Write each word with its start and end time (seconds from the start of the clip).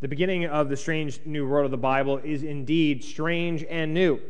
The 0.00 0.08
beginning 0.08 0.46
of 0.46 0.68
the 0.68 0.76
strange 0.76 1.20
new 1.24 1.46
world 1.46 1.64
of 1.64 1.70
the 1.72 1.76
Bible 1.76 2.18
is 2.18 2.44
indeed 2.44 3.02
strange 3.02 3.64
and 3.64 3.92
new. 3.92 4.20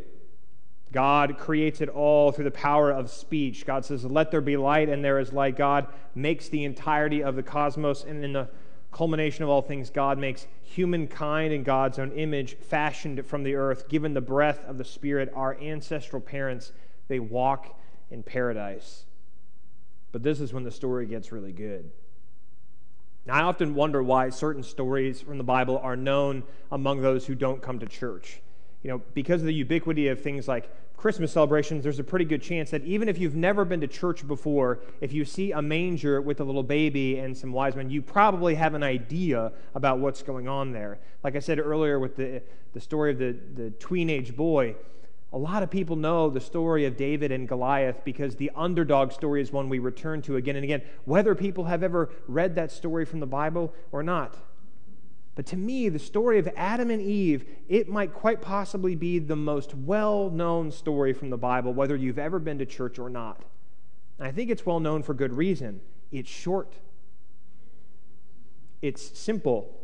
God 0.92 1.37
creates 1.37 1.83
it 1.83 1.91
all 1.91 2.33
through 2.33 2.44
the 2.44 2.50
power 2.50 2.91
of 2.91 3.10
speech. 3.10 3.66
God 3.66 3.84
says, 3.84 4.04
Let 4.04 4.30
there 4.30 4.40
be 4.40 4.56
light, 4.56 4.88
and 4.88 5.04
there 5.04 5.18
is 5.18 5.32
light. 5.32 5.56
God 5.56 5.88
makes 6.14 6.48
the 6.48 6.64
entirety 6.64 7.22
of 7.22 7.36
the 7.36 7.42
cosmos, 7.42 8.04
and 8.04 8.24
in 8.24 8.32
the 8.32 8.48
culmination 8.92 9.44
of 9.44 9.50
all 9.50 9.60
things, 9.60 9.90
God 9.90 10.16
makes 10.16 10.46
humankind 10.62 11.53
in 11.53 11.62
God's 11.62 11.98
own 11.98 12.12
image, 12.12 12.56
fashioned 12.56 13.26
from 13.26 13.42
the 13.42 13.54
earth, 13.54 13.90
given 13.90 14.14
the 14.14 14.22
breath 14.22 14.64
of 14.66 14.78
the 14.78 14.85
Spirit. 14.85 15.30
Our 15.35 15.60
ancestral 15.60 16.23
parents, 16.23 16.73
they 17.09 17.20
walk 17.20 17.78
in 18.10 18.23
paradise. 18.23 19.05
But 20.12 20.23
this 20.23 20.41
is 20.41 20.55
when 20.55 20.64
the 20.64 20.70
story 20.70 21.05
gets 21.05 21.30
really 21.30 21.52
good. 21.52 21.91
Now, 23.29 23.34
I 23.34 23.42
often 23.42 23.74
wonder 23.74 24.02
why 24.02 24.30
certain 24.30 24.62
stories 24.62 25.20
from 25.20 25.37
the 25.37 25.45
Bible 25.45 25.79
are 25.83 25.97
known 25.97 26.45
among 26.73 27.02
those 27.02 27.27
who 27.27 27.35
don't 27.35 27.61
come 27.61 27.79
to 27.79 27.87
church. 27.87 28.41
You 28.83 28.91
know, 28.91 29.02
because 29.12 29.43
of 29.43 29.47
the 29.47 29.52
ubiquity 29.52 30.09
of 30.09 30.23
things 30.23 30.48
like 30.48 30.71
Christmas 30.97 31.30
celebrations, 31.33 31.85
there's 31.85 31.99
a 31.99 32.05
pretty 32.05 32.25
good 32.25 32.41
chance 32.41 32.71
that 32.71 32.83
even 32.85 33.07
if 33.07 33.19
you've 33.19 33.35
never 33.35 33.66
been 33.66 33.83
to 33.83 33.87
church 33.87 34.27
before, 34.27 34.80
if 35.02 35.12
you 35.12 35.27
see 35.27 35.52
a 35.52 35.61
manger 35.61 36.23
with 36.23 36.41
a 36.41 36.45
little 36.45 36.62
baby 36.62 37.19
and 37.19 37.37
some 37.37 37.52
wise 37.52 37.77
men, 37.77 37.91
you 37.91 38.01
probably 38.01 38.55
have 38.55 38.73
an 38.73 38.83
idea 38.83 39.52
about 39.74 39.99
what's 39.99 40.23
going 40.23 40.49
on 40.49 40.73
there. 40.73 40.99
Like 41.23 41.37
I 41.37 41.41
said 41.41 41.59
earlier 41.59 41.99
with 41.99 42.16
the, 42.16 42.41
the 42.73 42.80
story 42.80 43.10
of 43.10 43.19
the, 43.19 43.37
the 43.57 43.71
tween-age 43.73 44.37
boy, 44.37 44.74
a 45.32 45.38
lot 45.38 45.62
of 45.62 45.70
people 45.70 45.96
know 45.96 46.30
the 46.30 46.41
story 46.41 46.87
of 46.87 46.96
David 46.96 47.32
and 47.32 47.46
Goliath 47.46 48.02
because 48.05 48.37
the 48.37 48.50
underdog 48.56 49.12
story 49.12 49.42
is 49.42 49.52
one 49.52 49.68
we 49.68 49.78
return 49.78 50.23
to 50.23 50.37
again 50.37 50.56
and 50.56 50.64
again, 50.64 50.82
whether 51.04 51.34
people 51.34 51.64
have 51.64 51.82
ever 51.82 52.10
read 52.27 52.54
that 52.54 52.70
story 52.70 53.04
from 53.04 53.20
the 53.20 53.27
Bible 53.27 53.74
or 53.92 54.02
not. 54.02 54.37
But 55.34 55.46
to 55.46 55.56
me, 55.56 55.88
the 55.88 55.98
story 55.98 56.38
of 56.38 56.48
Adam 56.56 56.91
and 56.91 57.02
Eve, 57.02 57.45
it 57.68 57.88
might 57.88 58.12
quite 58.12 58.41
possibly 58.41 58.96
be 58.96 59.18
the 59.18 59.37
most 59.37 59.74
well 59.74 60.30
known 60.30 60.73
story 60.73 61.12
from 61.12 61.30
the 61.30 61.37
Bible, 61.37 61.74
whether 61.74 61.95
you've 61.95 62.18
ever 62.18 62.38
been 62.38 62.59
to 62.59 62.66
church 62.66 62.98
or 62.98 63.10
not. 63.10 63.45
And 64.18 64.26
I 64.26 64.32
think 64.32 64.50
it's 64.50 64.66
well 64.66 64.80
known 64.80 65.02
for 65.02 65.14
good 65.14 65.32
reason. 65.32 65.80
It's 66.10 66.30
short, 66.30 66.74
it's 68.80 69.16
simple, 69.16 69.77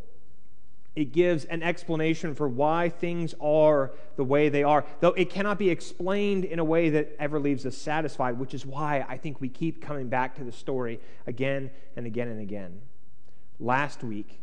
it 0.96 1.12
gives 1.12 1.44
an 1.46 1.62
explanation 1.62 2.34
for 2.34 2.48
why 2.48 2.88
things 2.88 3.34
are 3.40 3.90
the 4.16 4.22
way 4.22 4.48
they 4.48 4.62
are, 4.62 4.84
though 5.00 5.12
it 5.12 5.28
cannot 5.28 5.58
be 5.58 5.70
explained 5.70 6.44
in 6.44 6.60
a 6.60 6.64
way 6.64 6.90
that 6.90 7.16
ever 7.18 7.40
leaves 7.40 7.66
us 7.66 7.76
satisfied, 7.76 8.38
which 8.38 8.54
is 8.54 8.64
why 8.64 9.04
I 9.08 9.16
think 9.16 9.40
we 9.40 9.48
keep 9.48 9.82
coming 9.82 10.08
back 10.08 10.36
to 10.36 10.44
the 10.44 10.52
story 10.52 11.00
again 11.26 11.70
and 11.96 12.06
again 12.06 12.28
and 12.28 12.40
again. 12.40 12.80
Last 13.58 14.04
week, 14.04 14.40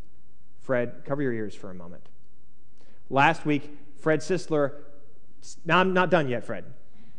Fred, 0.62 1.04
cover 1.06 1.22
your 1.22 1.34
ears 1.34 1.56
for 1.56 1.70
a 1.70 1.74
moment. 1.74 2.10
Last 3.10 3.46
week, 3.46 3.78
Fred 4.00 4.20
Sisler, 4.20 4.74
now 5.66 5.80
I'm 5.80 5.94
not 5.94 6.10
done 6.10 6.28
yet, 6.28 6.46
Fred. 6.46 6.66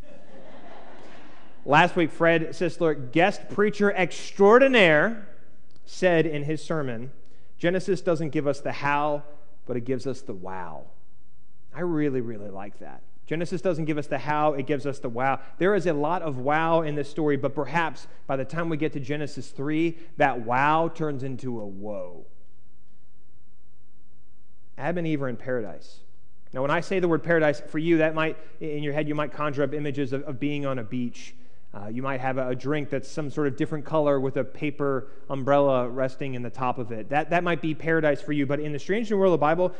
Last 1.64 1.96
week, 1.96 2.11
Fred 2.11 2.50
Sisler, 2.50 3.12
guest 3.12 3.48
preacher 3.48 3.92
extraordinaire, 3.92 5.27
said 5.86 6.27
in 6.27 6.44
his 6.44 6.62
sermon, 6.62 7.12
Genesis 7.62 8.00
doesn't 8.00 8.30
give 8.30 8.48
us 8.48 8.58
the 8.58 8.72
how, 8.72 9.22
but 9.66 9.77
it 9.77 9.82
gives 9.82 10.05
us 10.08 10.20
the 10.20 10.32
wow. 10.32 10.86
I 11.72 11.82
really, 11.82 12.20
really 12.20 12.50
like 12.50 12.80
that. 12.80 13.02
Genesis 13.24 13.62
doesn't 13.62 13.84
give 13.84 13.98
us 13.98 14.08
the 14.08 14.18
how, 14.18 14.55
it 14.55 14.66
gives 14.66 14.84
us 14.84 14.98
the 14.98 15.08
wow. 15.08 15.38
There 15.58 15.77
is 15.77 15.86
a 15.86 15.92
lot 15.92 16.22
of 16.22 16.38
wow 16.38 16.80
in 16.80 16.96
this 16.96 17.08
story, 17.08 17.36
but 17.36 17.55
perhaps 17.55 18.08
by 18.27 18.34
the 18.34 18.44
time 18.44 18.68
we 18.68 18.77
get 18.78 18.92
to 18.94 18.98
Genesis 18.98 19.50
3, 19.50 19.96
that 20.16 20.40
wow 20.40 20.88
turns 20.88 21.22
into 21.22 21.60
a 21.60 21.64
whoa. 21.64 22.27
Adam 24.77 24.98
and 24.98 25.06
Eve 25.06 25.22
are 25.22 25.28
in 25.28 25.36
paradise. 25.36 26.00
Now, 26.52 26.62
when 26.62 26.72
I 26.72 26.80
say 26.80 26.98
the 26.98 27.06
word 27.06 27.22
paradise, 27.22 27.62
for 27.68 27.78
you, 27.78 27.98
that 27.98 28.12
might, 28.12 28.38
in 28.58 28.83
your 28.83 28.92
head, 28.92 29.06
you 29.06 29.14
might 29.14 29.33
conjure 29.33 29.62
up 29.62 29.72
images 29.72 30.12
of, 30.12 30.24
of 30.24 30.40
being 30.40 30.66
on 30.66 30.80
a 30.80 30.83
beach 30.83 31.33
uh, 31.74 31.88
you 31.88 32.02
might 32.02 32.20
have 32.20 32.38
a, 32.38 32.48
a, 32.48 32.55
drink 32.55 32.90
that's 32.90 33.08
some 33.08 33.30
sort 33.30 33.46
of 33.46 33.56
different 33.56 33.84
color 33.84 34.20
with 34.20 34.36
a 34.36 34.44
paper 34.44 35.08
umbrella 35.30 35.88
resting 35.88 36.34
in 36.34 36.42
the 36.42 36.50
top 36.50 36.78
of 36.78 36.92
it. 36.92 37.08
That, 37.08 37.30
that 37.30 37.42
might 37.42 37.62
be 37.62 37.74
paradise 37.74 38.20
for 38.20 38.33
you, 38.33 38.44
but 38.44 38.60
in 38.60 38.72
the 38.72 38.78
strange 38.78 39.10
new 39.10 39.16
world 39.16 39.33
of 39.33 39.40
the 39.40 39.42
Bible, 39.42 39.72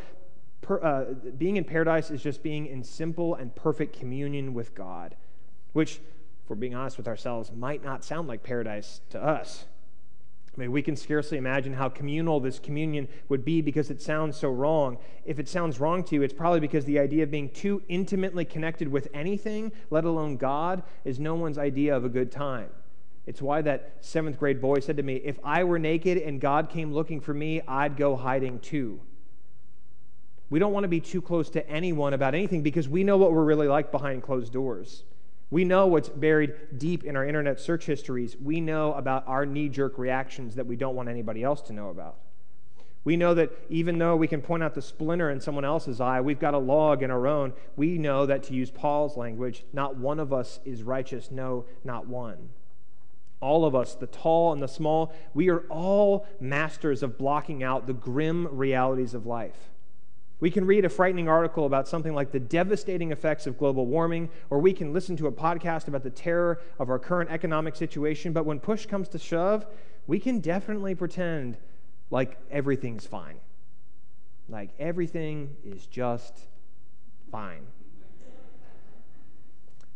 per, 0.63 0.83
uh, 0.83 1.05
being 1.37 1.57
in 1.57 1.65
paradise 1.65 2.11
is 2.11 2.23
just 2.23 2.43
being 2.43 2.67
in 2.67 2.83
simple 2.83 3.35
and 3.35 3.55
perfect 3.55 3.99
communion 3.99 4.55
with 4.55 4.75
God, 4.75 5.17
which, 5.75 5.97
if 5.97 6.49
we're 6.49 6.57
being 6.57 6.75
honest 6.75 6.97
with 6.97 7.09
ourselves, 7.09 7.53
might 7.53 7.85
not 7.85 8.05
sound 8.05 8.27
like 8.27 8.43
paradise 8.43 9.03
to 9.11 9.23
us. 9.23 9.67
I 10.55 10.61
mean, 10.61 10.71
we 10.71 10.83
can 10.83 10.97
scarcely 10.97 11.39
imagine 11.39 11.73
how 11.73 11.89
communal 11.89 12.39
this 12.39 12.59
communion 12.59 13.09
would 13.31 13.43
be 13.43 13.63
because 13.63 13.91
it 13.91 14.03
sounds 14.03 14.37
so 14.37 14.51
wrong. 14.51 14.99
If 15.25 15.39
it 15.39 15.49
sounds 15.49 15.81
wrong 15.81 16.05
to 16.05 16.15
you, 16.15 16.23
it's 16.23 16.35
probably 16.35 16.61
because 16.61 16.85
the 16.85 16.99
idea 16.99 17.23
of 17.23 17.31
being 17.31 17.49
too 17.49 17.83
intimately 17.89 18.45
connected 18.45 18.89
with 18.89 19.09
anything, 19.15 19.73
let 19.89 20.05
alone 20.05 20.37
God, 20.37 20.83
is 21.05 21.19
no 21.19 21.35
one's 21.35 21.57
idea 21.57 21.97
of 21.97 22.05
a 22.05 22.11
good 22.11 22.31
time. 22.31 22.69
It's 23.27 23.41
why 23.41 23.63
that 23.63 23.95
seventh 24.01 24.39
grade 24.39 24.61
boy 24.61 24.81
said 24.81 24.99
to 24.99 25.03
me, 25.03 25.17
If 25.17 25.39
I 25.43 25.65
were 25.65 25.79
naked 25.79 26.19
and 26.19 26.39
God 26.39 26.69
came 26.69 26.93
looking 26.93 27.21
for 27.21 27.33
me, 27.33 27.63
I'd 27.67 27.97
go 27.97 28.15
hiding 28.17 28.59
too. 28.61 29.01
We 30.51 30.59
don't 30.59 30.75
want 30.75 30.85
to 30.85 30.89
be 30.89 31.01
too 31.01 31.23
close 31.23 31.49
to 31.51 31.67
anyone 31.67 32.13
about 32.13 32.35
anything 32.35 32.63
because 32.63 32.91
we 32.91 33.05
know 33.05 33.17
what 33.17 33.33
we're 33.33 33.45
really 33.45 33.69
like 33.69 33.91
behind 33.91 34.23
closed 34.23 34.53
doors. 34.53 35.05
We 35.53 35.67
know 35.67 35.87
what's 35.87 36.09
buried 36.09 36.79
deep 36.79 37.05
in 37.05 37.15
our 37.15 37.27
internet 37.27 37.61
search 37.61 37.85
histories. 37.85 38.39
We 38.39 38.59
know 38.59 38.95
about 38.95 39.29
our 39.29 39.45
knee 39.45 39.69
jerk 39.69 39.99
reactions 39.99 40.55
that 40.55 40.67
we 40.67 40.77
don't 40.77 40.97
want 40.97 41.11
anybody 41.11 41.43
else 41.43 41.61
to 41.63 41.75
know 41.75 41.91
about. 41.91 42.17
We 43.05 43.19
know 43.19 43.35
that 43.35 43.51
even 43.69 43.99
though 43.99 44.17
we 44.17 44.29
can 44.29 44.41
point 44.41 44.63
out 44.63 44.73
the 44.73 44.81
splinter 44.81 45.29
in 45.29 45.43
someone 45.43 45.67
else's 45.67 46.01
eye, 46.01 46.23
we've 46.23 46.41
got 46.41 46.55
a 46.55 46.59
log 46.59 47.03
in 47.03 47.11
our 47.11 47.27
own. 47.27 47.53
We 47.77 47.99
know 47.99 48.25
that, 48.25 48.45
to 48.45 48.55
use 48.55 48.71
Paul's 48.71 49.19
language, 49.19 49.67
not 49.75 49.95
one 49.95 50.19
of 50.19 50.33
us 50.33 50.59
is 50.65 50.83
righteous. 50.83 51.31
No, 51.31 51.67
not 51.85 52.07
one. 52.07 52.49
All 53.43 53.67
of 53.67 53.75
us, 53.75 53.95
the 53.95 54.07
tall 54.07 54.55
and 54.55 54.63
the 54.63 54.69
small, 54.69 55.13
we 55.35 55.51
are 55.51 55.67
all 55.69 56.27
masters 56.41 57.03
of 57.03 57.19
blocking 57.19 57.63
out 57.63 57.87
the 57.87 57.93
grim 57.93 58.49
realities 58.57 59.13
of 59.13 59.27
life. 59.27 59.72
We 60.43 60.51
can 60.51 60.65
read 60.65 60.85
a 60.85 60.89
frightening 60.89 61.29
article 61.29 61.67
about 61.67 61.87
something 61.87 62.17
like 62.17 62.33
the 62.33 62.41
devastating 62.41 63.13
effects 63.13 63.47
of 63.47 63.57
global 63.57 63.87
warming, 63.87 64.29
or 64.51 64.59
we 64.59 64.73
can 64.73 64.93
listen 64.93 65.17
to 65.19 65.29
a 65.29 65.33
podcast 65.33 65.87
about 65.87 66.03
the 66.03 66.11
terror 66.11 66.61
of 66.81 66.91
our 66.91 66.99
current 66.99 67.31
economic 67.31 67.77
situation. 67.77 68.33
But 68.33 68.45
when 68.45 68.59
push 68.59 68.87
comes 68.87 69.07
to 69.11 69.21
shove, 69.21 69.65
we 70.09 70.19
can 70.19 70.41
definitely 70.41 70.97
pretend 70.97 71.59
like 72.11 72.39
everything's 72.51 73.07
fine. 73.07 73.37
Like 74.49 74.71
everything 74.81 75.55
is 75.65 75.87
just 75.87 76.37
fine. 77.31 77.65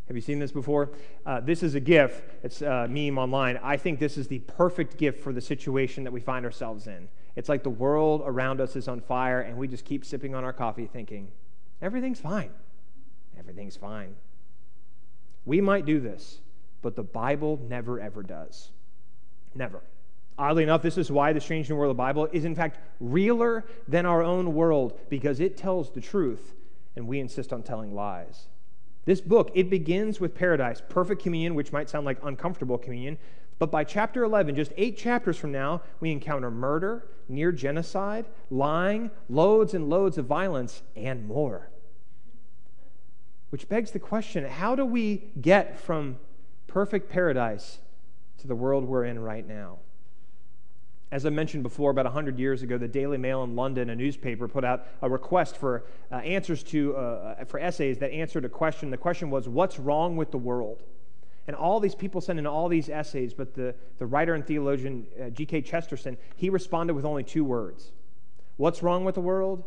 Have 0.07 0.15
you 0.15 0.23
seen 0.23 0.39
this 0.39 0.53
before? 0.53 0.91
Uh, 1.27 1.41
this 1.41 1.65
is 1.65 1.75
a 1.75 1.81
GIF. 1.81 2.23
It's 2.45 2.63
a 2.63 2.87
meme 2.87 3.19
online. 3.19 3.59
I 3.65 3.79
think 3.79 3.99
this 3.99 4.17
is 4.17 4.29
the 4.29 4.39
perfect 4.39 4.97
GIF 4.97 5.19
for 5.19 5.33
the 5.33 5.41
situation 5.41 6.05
that 6.05 6.13
we 6.13 6.21
find 6.21 6.45
ourselves 6.45 6.87
in. 6.87 7.09
It's 7.37 7.49
like 7.49 7.63
the 7.63 7.71
world 7.71 8.23
around 8.25 8.61
us 8.61 8.77
is 8.77 8.89
on 8.89 9.01
fire, 9.01 9.43
and 9.43 9.57
we 9.57 9.69
just 9.69 9.85
keep 9.85 10.05
sipping 10.05 10.35
on 10.35 10.43
our 10.43 10.53
coffee 10.53 10.87
thinking, 10.87 11.29
everything's 11.83 12.19
fine. 12.19 12.51
Everything's 13.39 13.77
fine. 13.77 14.17
We 15.45 15.61
might 15.61 15.85
do 15.85 16.01
this, 16.01 16.41
but 16.83 16.97
the 16.97 17.03
Bible 17.03 17.61
never, 17.69 18.01
ever 18.01 18.23
does. 18.23 18.71
Never. 19.55 19.83
Oddly 20.39 20.63
enough, 20.65 20.83
this 20.83 20.99
is 20.99 21.11
why 21.11 21.33
the 21.33 21.41
strange 21.41 21.71
new 21.71 21.77
world 21.77 21.91
of 21.91 21.97
the 21.97 22.03
Bible 22.03 22.29
is, 22.33 22.45
in 22.45 22.55
fact, 22.55 22.79
realer 23.01 23.65
than 23.89 24.05
our 24.05 24.23
own 24.23 24.55
world 24.55 24.99
because 25.09 25.41
it 25.41 25.57
tells 25.57 25.91
the 25.91 26.01
truth 26.01 26.55
and 26.95 27.07
we 27.07 27.21
insist 27.21 27.53
on 27.53 27.63
telling 27.63 27.95
lies. 27.95 28.49
This 29.05 29.21
book, 29.21 29.51
it 29.55 29.71
begins 29.71 30.19
with 30.19 30.35
paradise, 30.35 30.83
perfect 30.89 31.23
communion, 31.23 31.55
which 31.55 31.73
might 31.73 31.89
sound 31.89 32.05
like 32.05 32.19
uncomfortable 32.25 32.77
communion, 32.77 33.19
but 33.59 33.71
by 33.71 33.85
chapter 33.85 34.23
11, 34.23 34.55
just 34.55 34.73
eight 34.77 34.99
chapters 34.99 35.37
from 35.37 35.53
now, 35.53 35.83
we 36.01 36.13
encounter 36.13 36.51
murder, 36.51 37.07
near 37.29 37.53
genocide, 37.53 38.27
lying, 38.51 39.11
loads 39.29 39.73
and 39.73 39.89
loads 39.89 40.19
of 40.19 40.27
violence, 40.27 40.83
and 40.95 41.27
more. 41.27 41.71
Which 43.51 43.69
begs 43.69 43.93
the 43.93 43.99
question 43.99 44.45
how 44.45 44.75
do 44.75 44.85
we 44.85 45.31
get 45.41 45.79
from 45.79 46.19
perfect 46.67 47.11
paradise 47.11 47.79
to 48.39 48.47
the 48.47 48.55
world 48.55 48.85
we're 48.85 49.05
in 49.05 49.19
right 49.19 49.47
now? 49.47 49.79
As 51.11 51.25
I 51.25 51.31
mentioned 51.31 51.63
before, 51.63 51.93
about 51.93 52.05
100 52.05 52.39
years 52.39 52.63
ago, 52.63 52.77
the 52.77 52.89
Daily 52.89 53.17
Mail 53.17 53.45
in 53.45 53.55
London, 53.55 53.91
a 53.91 53.97
newspaper, 53.97 54.49
put 54.49 54.65
out 54.65 54.87
a 55.01 55.09
request 55.09 55.57
for 55.57 55.85
uh, 56.11 56.17
answers 56.17 56.65
to, 56.65 56.97
uh, 56.97 57.45
for 57.45 57.61
essays 57.61 57.99
that 57.99 58.11
answered 58.11 58.45
a 58.45 58.49
question. 58.49 58.91
The 58.91 58.97
question 58.97 59.31
was, 59.31 59.49
What's 59.49 59.79
wrong 59.79 60.17
with 60.17 60.33
the 60.33 60.39
world? 60.39 60.83
And 61.47 61.55
all 61.55 61.79
these 61.79 61.95
people 61.95 62.21
sent 62.21 62.39
in 62.39 62.47
all 62.47 62.69
these 62.69 62.89
essays, 62.89 63.33
but 63.33 63.55
the, 63.55 63.75
the 63.99 64.07
writer 64.07 64.35
and 64.35 64.45
theologian 64.45 65.07
uh, 65.21 65.31
G.K. 65.31 65.63
Chesterton, 65.63 66.17
he 66.37 66.51
responded 66.51 66.95
with 66.95 67.05
only 67.05 67.23
two 67.23 67.45
words. 67.45 67.93
What's 68.57 68.83
wrong 68.83 69.05
with 69.05 69.15
the 69.15 69.21
world? 69.21 69.63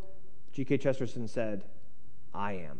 G.K. 0.51 0.77
Chesterton 0.77 1.27
said, 1.27 1.63
I 2.33 2.53
am. 2.53 2.79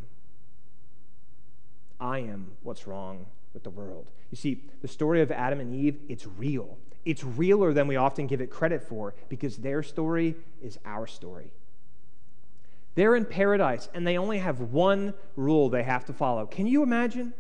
I 2.00 2.20
am 2.20 2.52
what's 2.64 2.88
wrong 2.88 3.26
with 3.54 3.64
the 3.64 3.70
world. 3.70 4.08
You 4.32 4.38
see, 4.38 4.64
the 4.82 4.88
story 4.88 5.22
of 5.22 5.32
Adam 5.32 5.60
and 5.60 5.74
Eve, 5.74 5.98
it's 6.08 6.28
real. 6.28 6.78
It's 7.06 7.24
realer 7.24 7.74
than 7.74 7.88
we 7.88 7.96
often 7.96 8.28
give 8.28 8.42
it 8.42 8.50
credit 8.50 8.84
for 8.84 9.14
because 9.30 9.58
their 9.58 9.82
story 9.82 10.36
is 10.62 10.78
our 10.86 11.08
story. 11.08 11.52
They're 12.96 13.16
in 13.16 13.26
paradise 13.26 13.88
and 13.94 14.06
they 14.06 14.18
only 14.18 14.40
have 14.40 14.60
one 14.60 15.14
rule 15.36 15.70
they 15.70 15.84
have 15.84 16.06
to 16.06 16.14
follow. 16.14 16.46
Can 16.46 16.68
you 16.68 16.84
imagine? 16.84 17.34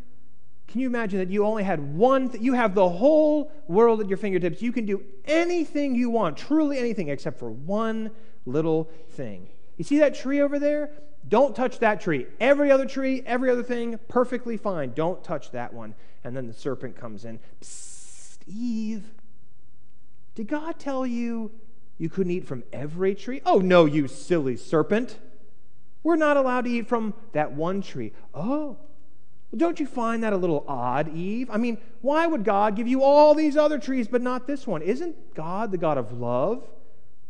Can 0.69 0.81
you 0.81 0.87
imagine 0.87 1.17
that 1.17 1.31
you 1.31 1.43
only 1.45 1.63
had 1.63 1.95
one? 1.95 2.29
Th- 2.29 2.43
you 2.43 2.53
have 2.53 2.75
the 2.75 2.87
whole 2.87 3.51
world 3.67 4.01
at 4.01 4.07
your 4.07 4.19
fingertips. 4.19 4.61
You 4.61 4.71
can 4.71 4.85
do 4.85 5.03
anything 5.25 5.95
you 5.95 6.11
want, 6.11 6.37
truly 6.37 6.77
anything, 6.77 7.09
except 7.09 7.39
for 7.39 7.49
one 7.49 8.11
little 8.45 8.87
thing. 9.09 9.47
You 9.77 9.83
see 9.83 9.97
that 9.97 10.13
tree 10.13 10.41
over 10.41 10.59
there? 10.59 10.91
Don't 11.27 11.55
touch 11.55 11.79
that 11.79 12.01
tree. 12.01 12.27
Every 12.39 12.69
other 12.69 12.85
tree, 12.85 13.23
every 13.25 13.49
other 13.49 13.63
thing, 13.63 13.99
perfectly 14.07 14.57
fine. 14.57 14.93
Don't 14.93 15.23
touch 15.23 15.49
that 15.51 15.73
one. 15.73 15.95
And 16.23 16.37
then 16.37 16.45
the 16.45 16.53
serpent 16.53 16.95
comes 16.95 17.25
in. 17.25 17.39
Psst, 17.61 18.37
Eve, 18.45 19.11
did 20.35 20.47
God 20.47 20.77
tell 20.77 21.03
you 21.03 21.51
you 21.97 22.09
couldn't 22.09 22.31
eat 22.31 22.45
from 22.45 22.63
every 22.71 23.15
tree? 23.15 23.41
Oh, 23.43 23.57
no, 23.57 23.85
you 23.85 24.07
silly 24.07 24.55
serpent. 24.55 25.17
We're 26.03 26.15
not 26.15 26.37
allowed 26.37 26.65
to 26.65 26.69
eat 26.69 26.87
from 26.87 27.15
that 27.31 27.53
one 27.53 27.81
tree. 27.81 28.13
Oh, 28.35 28.77
well, 29.51 29.57
don't 29.57 29.79
you 29.79 29.87
find 29.87 30.23
that 30.23 30.33
a 30.33 30.37
little 30.37 30.63
odd, 30.67 31.15
Eve? 31.15 31.49
I 31.49 31.57
mean, 31.57 31.79
why 32.01 32.27
would 32.27 32.43
God 32.43 32.75
give 32.75 32.87
you 32.87 33.03
all 33.03 33.33
these 33.33 33.57
other 33.57 33.79
trees 33.79 34.07
but 34.07 34.21
not 34.21 34.45
this 34.45 34.67
one? 34.67 34.81
Isn't 34.81 35.33
God 35.33 35.71
the 35.71 35.77
God 35.77 35.97
of 35.97 36.13
love? 36.13 36.67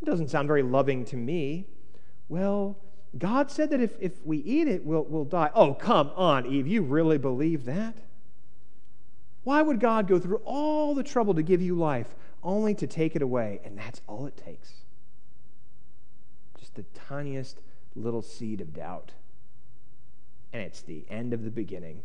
It 0.02 0.04
doesn't 0.04 0.28
sound 0.28 0.46
very 0.46 0.62
loving 0.62 1.04
to 1.06 1.16
me. 1.16 1.66
Well, 2.28 2.76
God 3.18 3.50
said 3.50 3.70
that 3.70 3.80
if, 3.80 3.96
if 4.00 4.24
we 4.24 4.38
eat 4.38 4.68
it, 4.68 4.84
we'll, 4.84 5.04
we'll 5.04 5.24
die. 5.24 5.50
Oh, 5.54 5.74
come 5.74 6.10
on, 6.14 6.46
Eve. 6.46 6.66
You 6.66 6.82
really 6.82 7.18
believe 7.18 7.64
that? 7.64 7.96
Why 9.42 9.62
would 9.62 9.80
God 9.80 10.06
go 10.06 10.18
through 10.18 10.42
all 10.44 10.94
the 10.94 11.02
trouble 11.02 11.34
to 11.34 11.42
give 11.42 11.62
you 11.62 11.74
life 11.74 12.14
only 12.42 12.74
to 12.74 12.86
take 12.86 13.16
it 13.16 13.22
away? 13.22 13.60
And 13.64 13.78
that's 13.78 14.02
all 14.06 14.26
it 14.26 14.36
takes. 14.36 14.74
Just 16.58 16.74
the 16.74 16.84
tiniest 16.94 17.62
little 17.96 18.22
seed 18.22 18.60
of 18.60 18.74
doubt. 18.74 19.12
And 20.52 20.62
it's 20.62 20.82
the 20.82 21.04
end 21.08 21.32
of 21.32 21.44
the 21.44 21.50
beginning. 21.50 22.02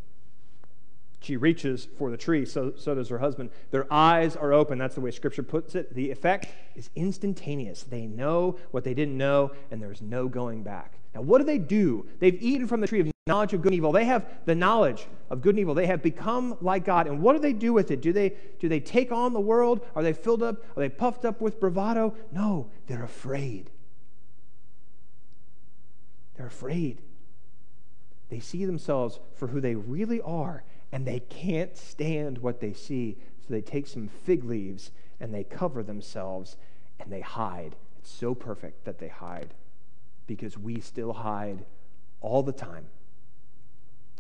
She 1.20 1.38
reaches 1.38 1.88
for 1.98 2.12
the 2.12 2.18
tree, 2.18 2.46
so, 2.46 2.74
so 2.78 2.94
does 2.94 3.10
her 3.10 3.18
husband. 3.18 3.50
Their 3.72 3.92
eyes 3.92 4.36
are 4.36 4.54
open. 4.54 4.78
That's 4.78 4.94
the 4.94 5.02
way 5.02 5.10
Scripture 5.10 5.42
puts 5.42 5.74
it. 5.74 5.96
The 5.96 6.12
effect 6.12 6.48
is 6.76 6.92
instantaneous. 6.96 7.82
They 7.82 8.06
know 8.06 8.60
what 8.70 8.84
they 8.84 8.94
didn't 8.94 9.18
know, 9.18 9.52
and 9.72 9.82
there's 9.82 10.04
no 10.04 10.28
going 10.28 10.62
back. 10.62 10.94
Now, 11.16 11.22
what 11.22 11.40
do 11.40 11.46
they 11.46 11.58
do? 11.58 12.06
They've 12.20 12.40
eaten 12.40 12.68
from 12.68 12.82
the 12.82 12.88
tree 12.88 13.00
of 13.00 13.10
knowledge 13.26 13.54
of 13.54 13.64
good 13.64 13.72
and 13.72 13.78
evil. 13.78 13.92
They 13.92 14.06
have 14.06 14.28
the 14.46 14.54
knowledge 14.54 15.08
of 15.32 15.42
good 15.42 15.56
and 15.56 15.60
evil. 15.60 15.74
They 15.74 15.88
have 15.88 16.04
become 16.04 16.58
like 16.62 16.86
God. 16.86 17.08
And 17.08 17.24
what 17.24 17.34
do 17.34 17.40
they 17.40 17.54
do 17.54 17.74
with 17.74 17.90
it? 17.90 18.02
Do 18.02 18.14
they, 18.14 18.36
do 18.60 18.70
they 18.70 18.80
take 18.80 19.12
on 19.12 19.34
the 19.34 19.40
world? 19.40 19.84
Are 19.96 20.04
they 20.04 20.14
filled 20.14 20.44
up? 20.44 20.58
Are 20.78 20.80
they 20.80 20.90
puffed 20.90 21.26
up 21.26 21.42
with 21.42 21.60
bravado? 21.60 22.14
No, 22.32 22.70
they're 22.86 23.04
afraid. 23.04 23.72
They're 26.36 26.46
afraid. 26.46 27.02
They 28.30 28.40
see 28.40 28.66
themselves 28.66 29.20
for 29.36 29.48
who 29.48 29.62
they 29.62 29.76
really 29.76 30.22
are, 30.22 30.64
and 30.92 31.06
they 31.06 31.20
can't 31.20 31.76
stand 31.78 32.40
what 32.40 32.60
they 32.60 32.74
see. 32.74 33.18
So 33.42 33.54
they 33.54 33.62
take 33.62 33.88
some 33.88 34.08
fig 34.08 34.44
leaves 34.44 34.92
and 35.20 35.34
they 35.34 35.44
cover 35.44 35.84
themselves 35.84 36.58
and 37.00 37.12
they 37.12 37.22
hide. 37.22 37.76
It's 38.00 38.10
so 38.10 38.34
perfect 38.34 38.86
that 38.86 39.00
they 39.00 39.08
hide 39.08 39.54
because 40.28 40.58
we 40.58 40.80
still 40.80 41.14
hide 41.14 41.66
all 42.22 42.42
the 42.44 42.52
time. 42.52 42.88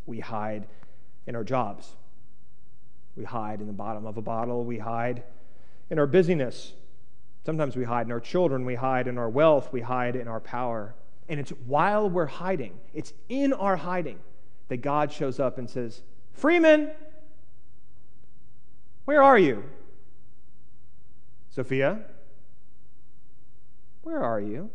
We 0.06 0.19
hide 0.19 0.68
in 1.25 1.36
our 1.36 1.44
jobs, 1.44 1.96
we 3.16 3.24
hide 3.24 3.60
in 3.60 3.68
the 3.68 3.74
bottom 3.74 4.06
of 4.06 4.18
a 4.18 4.22
bottle, 4.22 4.63
we 4.63 4.78
hide 4.78 5.24
in 5.90 5.98
our 5.98 6.06
busyness. 6.06 6.74
Sometimes 7.46 7.75
we 7.75 7.84
hide 7.84 8.06
in 8.06 8.12
our 8.12 8.19
children, 8.19 8.66
we 8.66 8.75
hide 8.75 9.08
in 9.08 9.18
our 9.18 9.30
wealth, 9.30 9.72
we 9.72 9.81
hide 9.81 10.16
in 10.16 10.28
our 10.28 10.40
power. 10.40 10.94
And 11.27 11.39
it's 11.39 11.51
while 11.66 12.10
we're 12.10 12.25
hiding, 12.25 12.80
it's 12.94 13.13
in 13.30 13.54
our 13.54 13.75
hiding 13.75 14.19
that 14.68 14.77
God 14.77 15.12
shows 15.12 15.39
up 15.39 15.57
and 15.57 15.69
says, 15.69 16.04
Freeman, 16.33 16.92
where 19.06 19.22
are 19.22 19.38
you? 19.38 19.63
Sophia, 21.50 22.01
where 24.01 24.22
are 24.22 24.42
you? 24.42 24.69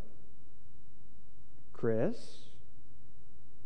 Chris, 1.73 2.37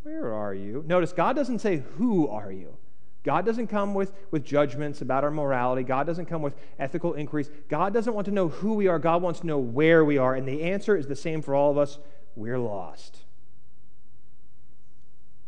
where 0.04 0.34
are 0.34 0.54
you? 0.54 0.84
Notice 0.86 1.14
God 1.14 1.36
doesn't 1.36 1.60
say, 1.60 1.84
Who 1.98 2.28
are 2.28 2.52
you? 2.52 2.78
God 3.24 3.44
doesn't 3.44 3.68
come 3.68 3.96
with, 3.96 4.14
with 4.30 4.46
judgments 4.46 5.02
about 5.02 5.24
our 5.24 5.32
morality. 5.32 5.82
God 5.82 6.06
doesn't 6.06 6.28
come 6.28 6.44
with 6.44 6.54
ethical 6.78 7.14
inquiries. 7.16 7.50
God 7.70 7.92
doesn't 7.92 8.14
want 8.14 8.26
to 8.26 8.32
know 8.32 8.50
who 8.50 8.76
we 8.76 8.88
are. 8.88 9.00
God 9.00 9.24
wants 9.24 9.40
to 9.40 9.48
know 9.48 9.58
where 9.58 10.06
we 10.06 10.20
are. 10.20 10.36
And 10.36 10.48
the 10.48 10.62
answer 10.62 10.96
is 10.96 11.08
the 11.08 11.16
same 11.16 11.42
for 11.42 11.56
all 11.56 11.72
of 11.72 11.78
us 11.80 11.98
we're 12.36 12.60
lost. 12.60 13.26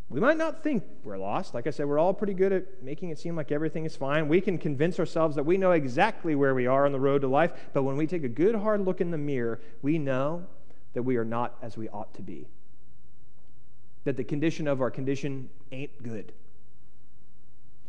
We 0.10 0.22
might 0.22 0.38
not 0.38 0.64
think 0.64 0.84
we're 1.04 1.18
lost. 1.18 1.54
Like 1.54 1.68
I 1.68 1.70
said, 1.70 1.86
we're 1.86 2.00
all 2.00 2.14
pretty 2.14 2.34
good 2.34 2.54
at 2.54 2.82
making 2.82 3.10
it 3.10 3.20
seem 3.20 3.36
like 3.36 3.52
everything 3.52 3.84
is 3.86 3.96
fine. 3.96 4.30
We 4.30 4.40
can 4.40 4.58
convince 4.58 5.00
ourselves 5.00 5.36
that 5.36 5.46
we 5.46 5.58
know 5.58 5.72
exactly 5.72 6.34
where 6.34 6.56
we 6.56 6.66
are 6.66 6.86
on 6.86 6.94
the 6.94 7.00
road 7.00 7.22
to 7.22 7.28
life. 7.28 7.52
But 7.74 7.84
when 7.84 7.98
we 7.98 8.08
take 8.08 8.24
a 8.24 8.30
good 8.30 8.56
hard 8.56 8.86
look 8.86 9.02
in 9.02 9.12
the 9.12 9.18
mirror, 9.18 9.60
we 9.82 9.98
know 10.00 10.46
that 10.94 11.04
we 11.04 11.18
are 11.18 11.26
not 11.26 11.58
as 11.62 11.76
we 11.76 11.90
ought 11.90 12.14
to 12.14 12.22
be. 12.22 12.48
That 14.06 14.16
the 14.16 14.24
condition 14.24 14.66
of 14.66 14.80
our 14.80 14.90
condition 14.90 15.50
ain't 15.74 16.02
good. 16.02 16.32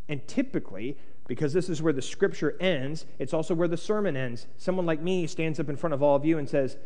And 0.09 0.27
typically, 0.27 0.97
because 1.29 1.53
this 1.53 1.69
is 1.69 1.81
where 1.81 1.93
the 1.93 2.03
scripture 2.03 2.57
ends, 2.59 3.07
it's 3.21 3.33
also 3.33 3.55
where 3.55 3.69
the 3.69 3.77
sermon 3.77 4.17
ends. 4.17 4.49
Someone 4.57 4.87
like 4.87 5.01
me 5.01 5.29
stands 5.29 5.61
up 5.61 5.69
in 5.69 5.77
front 5.77 5.95
of 5.95 6.03
all 6.03 6.17
of 6.17 6.25
you 6.25 6.39
and 6.39 6.49
says, 6.49 6.79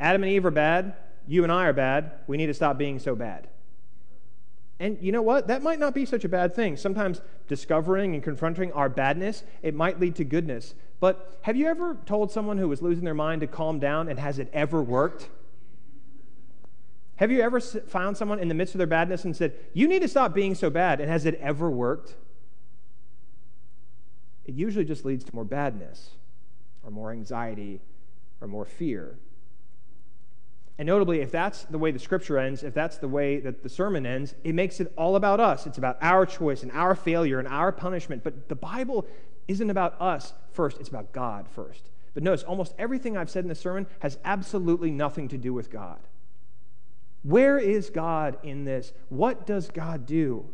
Adam 0.00 0.24
and 0.24 0.32
Eve 0.32 0.44
are 0.44 0.50
bad 0.50 0.96
you 1.26 1.42
and 1.42 1.52
I 1.52 1.66
are 1.66 1.72
bad. 1.72 2.12
We 2.26 2.36
need 2.36 2.46
to 2.46 2.54
stop 2.54 2.78
being 2.78 2.98
so 2.98 3.14
bad. 3.14 3.48
And 4.78 4.98
you 5.00 5.10
know 5.10 5.22
what? 5.22 5.46
That 5.46 5.62
might 5.62 5.78
not 5.78 5.94
be 5.94 6.04
such 6.04 6.24
a 6.24 6.28
bad 6.28 6.54
thing. 6.54 6.76
Sometimes 6.76 7.20
discovering 7.48 8.14
and 8.14 8.22
confronting 8.22 8.72
our 8.72 8.88
badness, 8.88 9.42
it 9.62 9.74
might 9.74 9.98
lead 9.98 10.16
to 10.16 10.24
goodness. 10.24 10.74
But 11.00 11.38
have 11.42 11.56
you 11.56 11.66
ever 11.66 11.96
told 12.06 12.30
someone 12.30 12.58
who 12.58 12.68
was 12.68 12.82
losing 12.82 13.04
their 13.04 13.14
mind 13.14 13.40
to 13.40 13.46
calm 13.46 13.78
down 13.78 14.08
and 14.08 14.18
has 14.18 14.38
it 14.38 14.50
ever 14.52 14.82
worked? 14.82 15.30
Have 17.16 17.30
you 17.30 17.40
ever 17.40 17.60
found 17.60 18.16
someone 18.16 18.38
in 18.38 18.48
the 18.48 18.54
midst 18.54 18.74
of 18.74 18.78
their 18.78 18.86
badness 18.86 19.24
and 19.24 19.34
said, 19.34 19.54
You 19.72 19.88
need 19.88 20.02
to 20.02 20.08
stop 20.08 20.34
being 20.34 20.54
so 20.54 20.68
bad, 20.68 21.00
and 21.00 21.10
has 21.10 21.24
it 21.24 21.34
ever 21.36 21.70
worked? 21.70 22.14
It 24.44 24.54
usually 24.54 24.84
just 24.84 25.04
leads 25.04 25.24
to 25.24 25.34
more 25.34 25.44
badness, 25.44 26.10
or 26.84 26.90
more 26.90 27.10
anxiety, 27.10 27.80
or 28.42 28.46
more 28.46 28.66
fear. 28.66 29.18
And 30.78 30.86
notably, 30.86 31.20
if 31.20 31.30
that's 31.30 31.64
the 31.64 31.78
way 31.78 31.90
the 31.90 31.98
scripture 31.98 32.38
ends, 32.38 32.62
if 32.62 32.74
that's 32.74 32.98
the 32.98 33.08
way 33.08 33.40
that 33.40 33.62
the 33.62 33.68
sermon 33.68 34.04
ends, 34.04 34.34
it 34.44 34.54
makes 34.54 34.78
it 34.78 34.92
all 34.96 35.16
about 35.16 35.40
us. 35.40 35.66
It's 35.66 35.78
about 35.78 35.96
our 36.02 36.26
choice 36.26 36.62
and 36.62 36.72
our 36.72 36.94
failure 36.94 37.38
and 37.38 37.48
our 37.48 37.72
punishment. 37.72 38.22
But 38.22 38.48
the 38.48 38.56
Bible 38.56 39.06
isn't 39.48 39.70
about 39.70 40.00
us 40.00 40.34
first, 40.52 40.78
it's 40.78 40.88
about 40.88 41.12
God 41.12 41.48
first. 41.48 41.88
But 42.12 42.22
notice, 42.22 42.42
almost 42.42 42.74
everything 42.78 43.16
I've 43.16 43.30
said 43.30 43.44
in 43.44 43.48
the 43.48 43.54
sermon 43.54 43.86
has 44.00 44.18
absolutely 44.24 44.90
nothing 44.90 45.28
to 45.28 45.38
do 45.38 45.54
with 45.54 45.70
God. 45.70 45.98
Where 47.22 47.58
is 47.58 47.90
God 47.90 48.38
in 48.42 48.64
this? 48.64 48.92
What 49.08 49.46
does 49.46 49.70
God 49.70 50.06
do? 50.06 50.46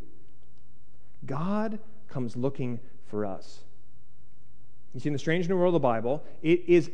God 1.25 1.79
comes 2.07 2.35
looking 2.35 2.79
for 3.07 3.25
us. 3.25 3.59
You 4.93 4.99
see, 4.99 5.09
in 5.09 5.13
the 5.13 5.19
strange 5.19 5.49
new 5.49 5.57
world 5.57 5.75
of 5.75 5.81
the 5.81 5.87
Bible, 5.87 6.23
it 6.41 6.63
is 6.67 6.91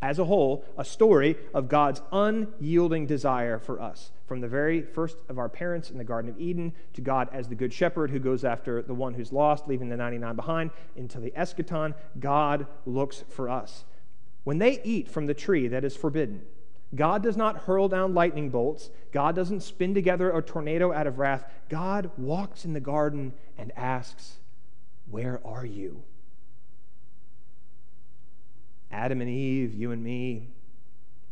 as 0.00 0.18
a 0.18 0.24
whole, 0.24 0.64
a 0.76 0.84
story 0.84 1.36
of 1.52 1.68
God's 1.68 2.00
unyielding 2.12 3.06
desire 3.06 3.58
for 3.58 3.80
us. 3.80 4.12
From 4.26 4.40
the 4.40 4.48
very 4.48 4.82
first 4.82 5.16
of 5.28 5.38
our 5.38 5.48
parents 5.48 5.90
in 5.90 5.98
the 5.98 6.04
Garden 6.04 6.30
of 6.30 6.40
Eden 6.40 6.72
to 6.92 7.00
God 7.00 7.28
as 7.32 7.48
the 7.48 7.54
Good 7.54 7.72
Shepherd 7.72 8.10
who 8.10 8.18
goes 8.18 8.44
after 8.44 8.82
the 8.82 8.94
one 8.94 9.14
who's 9.14 9.32
lost, 9.32 9.66
leaving 9.66 9.88
the 9.88 9.96
99 9.96 10.36
behind, 10.36 10.70
into 10.96 11.18
the 11.18 11.32
eschaton, 11.32 11.94
God 12.20 12.66
looks 12.86 13.24
for 13.28 13.48
us. 13.48 13.84
When 14.44 14.58
they 14.58 14.80
eat 14.84 15.08
from 15.08 15.26
the 15.26 15.34
tree 15.34 15.68
that 15.68 15.84
is 15.84 15.96
forbidden, 15.96 16.42
God 16.94 17.22
does 17.22 17.36
not 17.36 17.64
hurl 17.64 17.88
down 17.88 18.14
lightning 18.14 18.50
bolts. 18.50 18.90
God 19.12 19.34
doesn't 19.34 19.60
spin 19.60 19.94
together 19.94 20.30
a 20.30 20.42
tornado 20.42 20.92
out 20.92 21.06
of 21.06 21.18
wrath. 21.18 21.44
God 21.68 22.10
walks 22.16 22.64
in 22.64 22.72
the 22.72 22.80
garden 22.80 23.34
and 23.58 23.72
asks, 23.76 24.38
Where 25.10 25.40
are 25.44 25.66
you? 25.66 26.02
Adam 28.90 29.20
and 29.20 29.30
Eve, 29.30 29.74
you 29.74 29.92
and 29.92 30.02
me, 30.02 30.48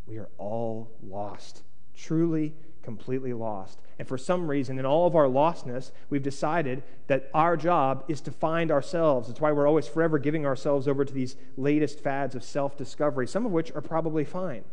we 0.07 0.19
are 0.19 0.29
all 0.39 0.91
lost. 1.03 1.63
Truly, 1.97 2.55
completely 2.83 3.33
lost. 3.33 3.81
And 3.99 4.07
for 4.07 4.19
some 4.19 4.47
reason, 4.49 4.79
in 4.79 4.87
all 4.87 5.07
of 5.07 5.17
our 5.17 5.27
lostness, 5.27 5.91
we've 6.11 6.23
decided 6.23 6.83
that 7.09 7.31
our 7.35 7.57
job 7.57 8.05
is 8.09 8.21
to 8.23 8.31
find 8.31 8.71
ourselves. 8.71 9.29
That's 9.29 9.41
why 9.41 9.53
we're 9.53 9.67
always 9.67 9.89
forever 9.89 10.19
giving 10.19 10.47
ourselves 10.47 10.87
over 10.87 11.05
to 11.05 11.13
these 11.13 11.37
latest 11.57 12.01
fads 12.01 12.35
of 12.35 12.45
self 12.45 12.77
discovery, 12.77 13.27
some 13.27 13.47
of 13.47 13.53
which 13.53 13.73
are 13.75 13.81
probably 13.81 14.25
fine. 14.25 14.65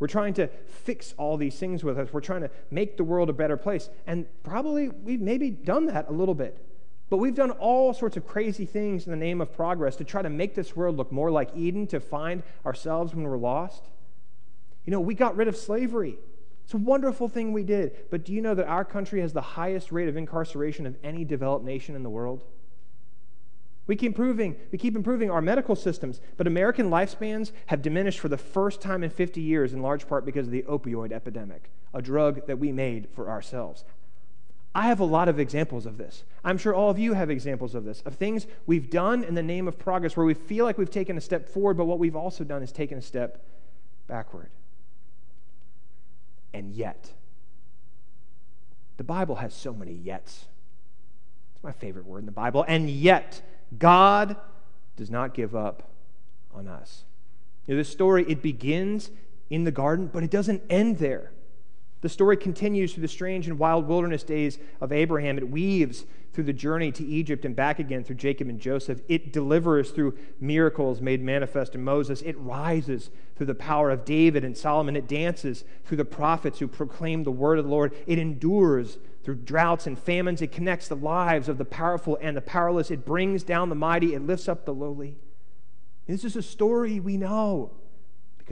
We're 0.00 0.08
trying 0.08 0.34
to 0.34 0.48
fix 0.66 1.14
all 1.16 1.36
these 1.36 1.56
things 1.56 1.84
with 1.84 1.96
us. 1.96 2.12
We're 2.12 2.20
trying 2.20 2.40
to 2.40 2.50
make 2.72 2.96
the 2.96 3.04
world 3.04 3.30
a 3.30 3.32
better 3.32 3.56
place. 3.56 3.88
And 4.04 4.26
probably 4.42 4.88
we've 4.88 5.20
maybe 5.20 5.50
done 5.50 5.86
that 5.86 6.08
a 6.08 6.12
little 6.12 6.34
bit. 6.34 6.58
But 7.12 7.18
we've 7.18 7.34
done 7.34 7.50
all 7.50 7.92
sorts 7.92 8.16
of 8.16 8.26
crazy 8.26 8.64
things 8.64 9.04
in 9.04 9.10
the 9.10 9.18
name 9.18 9.42
of 9.42 9.52
progress 9.52 9.96
to 9.96 10.04
try 10.04 10.22
to 10.22 10.30
make 10.30 10.54
this 10.54 10.74
world 10.74 10.96
look 10.96 11.12
more 11.12 11.30
like 11.30 11.54
Eden, 11.54 11.86
to 11.88 12.00
find 12.00 12.42
ourselves 12.64 13.14
when 13.14 13.24
we're 13.24 13.36
lost. 13.36 13.90
You 14.86 14.92
know, 14.92 15.00
we 15.00 15.14
got 15.14 15.36
rid 15.36 15.46
of 15.46 15.54
slavery. 15.54 16.16
It's 16.64 16.72
a 16.72 16.78
wonderful 16.78 17.28
thing 17.28 17.52
we 17.52 17.64
did. 17.64 18.08
But 18.08 18.24
do 18.24 18.32
you 18.32 18.40
know 18.40 18.54
that 18.54 18.66
our 18.66 18.86
country 18.86 19.20
has 19.20 19.34
the 19.34 19.42
highest 19.42 19.92
rate 19.92 20.08
of 20.08 20.16
incarceration 20.16 20.86
of 20.86 20.96
any 21.04 21.22
developed 21.22 21.66
nation 21.66 21.94
in 21.94 22.02
the 22.02 22.08
world? 22.08 22.44
We 23.86 23.94
keep 23.94 24.12
improving, 24.12 24.56
we 24.70 24.78
keep 24.78 24.96
improving 24.96 25.30
our 25.30 25.42
medical 25.42 25.76
systems, 25.76 26.18
but 26.38 26.46
American 26.46 26.88
lifespans 26.88 27.52
have 27.66 27.82
diminished 27.82 28.20
for 28.20 28.28
the 28.28 28.38
first 28.38 28.80
time 28.80 29.04
in 29.04 29.10
50 29.10 29.38
years 29.38 29.74
in 29.74 29.82
large 29.82 30.08
part 30.08 30.24
because 30.24 30.46
of 30.46 30.52
the 30.52 30.62
opioid 30.62 31.12
epidemic, 31.12 31.68
a 31.92 32.00
drug 32.00 32.46
that 32.46 32.58
we 32.58 32.72
made 32.72 33.10
for 33.10 33.28
ourselves. 33.28 33.84
I 34.74 34.86
have 34.86 35.00
a 35.00 35.04
lot 35.04 35.28
of 35.28 35.38
examples 35.38 35.84
of 35.84 35.98
this. 35.98 36.24
I'm 36.42 36.56
sure 36.56 36.74
all 36.74 36.88
of 36.88 36.98
you 36.98 37.12
have 37.12 37.30
examples 37.30 37.74
of 37.74 37.84
this, 37.84 38.00
of 38.06 38.14
things 38.14 38.46
we've 38.66 38.88
done 38.88 39.22
in 39.22 39.34
the 39.34 39.42
name 39.42 39.68
of 39.68 39.78
progress 39.78 40.16
where 40.16 40.24
we 40.24 40.34
feel 40.34 40.64
like 40.64 40.78
we've 40.78 40.90
taken 40.90 41.18
a 41.18 41.20
step 41.20 41.48
forward, 41.48 41.76
but 41.76 41.84
what 41.84 41.98
we've 41.98 42.16
also 42.16 42.42
done 42.42 42.62
is 42.62 42.72
taken 42.72 42.96
a 42.96 43.02
step 43.02 43.44
backward. 44.06 44.48
And 46.54 46.72
yet, 46.72 47.12
the 48.96 49.04
Bible 49.04 49.36
has 49.36 49.52
so 49.52 49.74
many 49.74 49.94
yets. 49.94 50.44
It's 51.54 51.62
my 51.62 51.72
favorite 51.72 52.06
word 52.06 52.20
in 52.20 52.26
the 52.26 52.32
Bible. 52.32 52.64
And 52.66 52.88
yet, 52.88 53.42
God 53.78 54.36
does 54.96 55.10
not 55.10 55.34
give 55.34 55.54
up 55.54 55.90
on 56.54 56.66
us. 56.66 57.04
You 57.66 57.74
know, 57.74 57.78
this 57.78 57.88
story, 57.88 58.24
it 58.28 58.42
begins 58.42 59.10
in 59.50 59.64
the 59.64 59.70
garden, 59.70 60.08
but 60.12 60.22
it 60.22 60.30
doesn't 60.30 60.62
end 60.70 60.98
there. 60.98 61.32
The 62.02 62.08
story 62.08 62.36
continues 62.36 62.92
through 62.92 63.02
the 63.02 63.08
strange 63.08 63.48
and 63.48 63.58
wild 63.58 63.86
wilderness 63.86 64.24
days 64.24 64.58
of 64.80 64.92
Abraham. 64.92 65.38
It 65.38 65.48
weaves 65.48 66.04
through 66.32 66.44
the 66.44 66.52
journey 66.52 66.90
to 66.90 67.04
Egypt 67.04 67.44
and 67.44 67.54
back 67.54 67.78
again 67.78 68.02
through 68.02 68.16
Jacob 68.16 68.48
and 68.48 68.58
Joseph. 68.58 69.00
It 69.08 69.32
delivers 69.32 69.92
through 69.92 70.18
miracles 70.40 71.00
made 71.00 71.22
manifest 71.22 71.76
in 71.76 71.84
Moses. 71.84 72.20
It 72.22 72.36
rises 72.38 73.10
through 73.36 73.46
the 73.46 73.54
power 73.54 73.90
of 73.90 74.04
David 74.04 74.42
and 74.44 74.56
Solomon. 74.56 74.96
It 74.96 75.06
dances 75.06 75.64
through 75.84 75.98
the 75.98 76.04
prophets 76.04 76.58
who 76.58 76.66
proclaim 76.66 77.22
the 77.22 77.30
word 77.30 77.58
of 77.58 77.66
the 77.66 77.70
Lord. 77.70 77.94
It 78.08 78.18
endures 78.18 78.98
through 79.22 79.36
droughts 79.36 79.86
and 79.86 79.96
famines. 79.96 80.42
It 80.42 80.50
connects 80.50 80.88
the 80.88 80.96
lives 80.96 81.48
of 81.48 81.56
the 81.56 81.64
powerful 81.64 82.18
and 82.20 82.36
the 82.36 82.40
powerless. 82.40 82.90
It 82.90 83.06
brings 83.06 83.44
down 83.44 83.68
the 83.68 83.76
mighty. 83.76 84.14
It 84.14 84.26
lifts 84.26 84.48
up 84.48 84.64
the 84.64 84.74
lowly. 84.74 85.18
This 86.08 86.24
is 86.24 86.34
a 86.34 86.42
story 86.42 86.98
we 86.98 87.16
know 87.16 87.70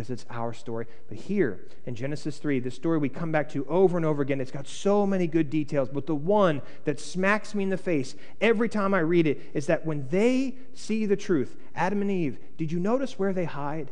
because 0.00 0.10
it's 0.10 0.24
our 0.30 0.54
story. 0.54 0.86
But 1.08 1.18
here 1.18 1.60
in 1.84 1.94
Genesis 1.94 2.38
3, 2.38 2.60
the 2.60 2.70
story 2.70 2.96
we 2.96 3.10
come 3.10 3.30
back 3.30 3.50
to 3.50 3.66
over 3.66 3.98
and 3.98 4.06
over 4.06 4.22
again, 4.22 4.40
it's 4.40 4.50
got 4.50 4.66
so 4.66 5.06
many 5.06 5.26
good 5.26 5.50
details. 5.50 5.90
But 5.90 6.06
the 6.06 6.14
one 6.14 6.62
that 6.84 6.98
smacks 6.98 7.54
me 7.54 7.64
in 7.64 7.68
the 7.68 7.76
face 7.76 8.14
every 8.40 8.70
time 8.70 8.94
I 8.94 9.00
read 9.00 9.26
it 9.26 9.42
is 9.52 9.66
that 9.66 9.84
when 9.84 10.08
they 10.08 10.54
see 10.72 11.04
the 11.04 11.16
truth, 11.16 11.54
Adam 11.74 12.00
and 12.00 12.10
Eve, 12.10 12.38
did 12.56 12.72
you 12.72 12.80
notice 12.80 13.18
where 13.18 13.34
they 13.34 13.44
hide? 13.44 13.90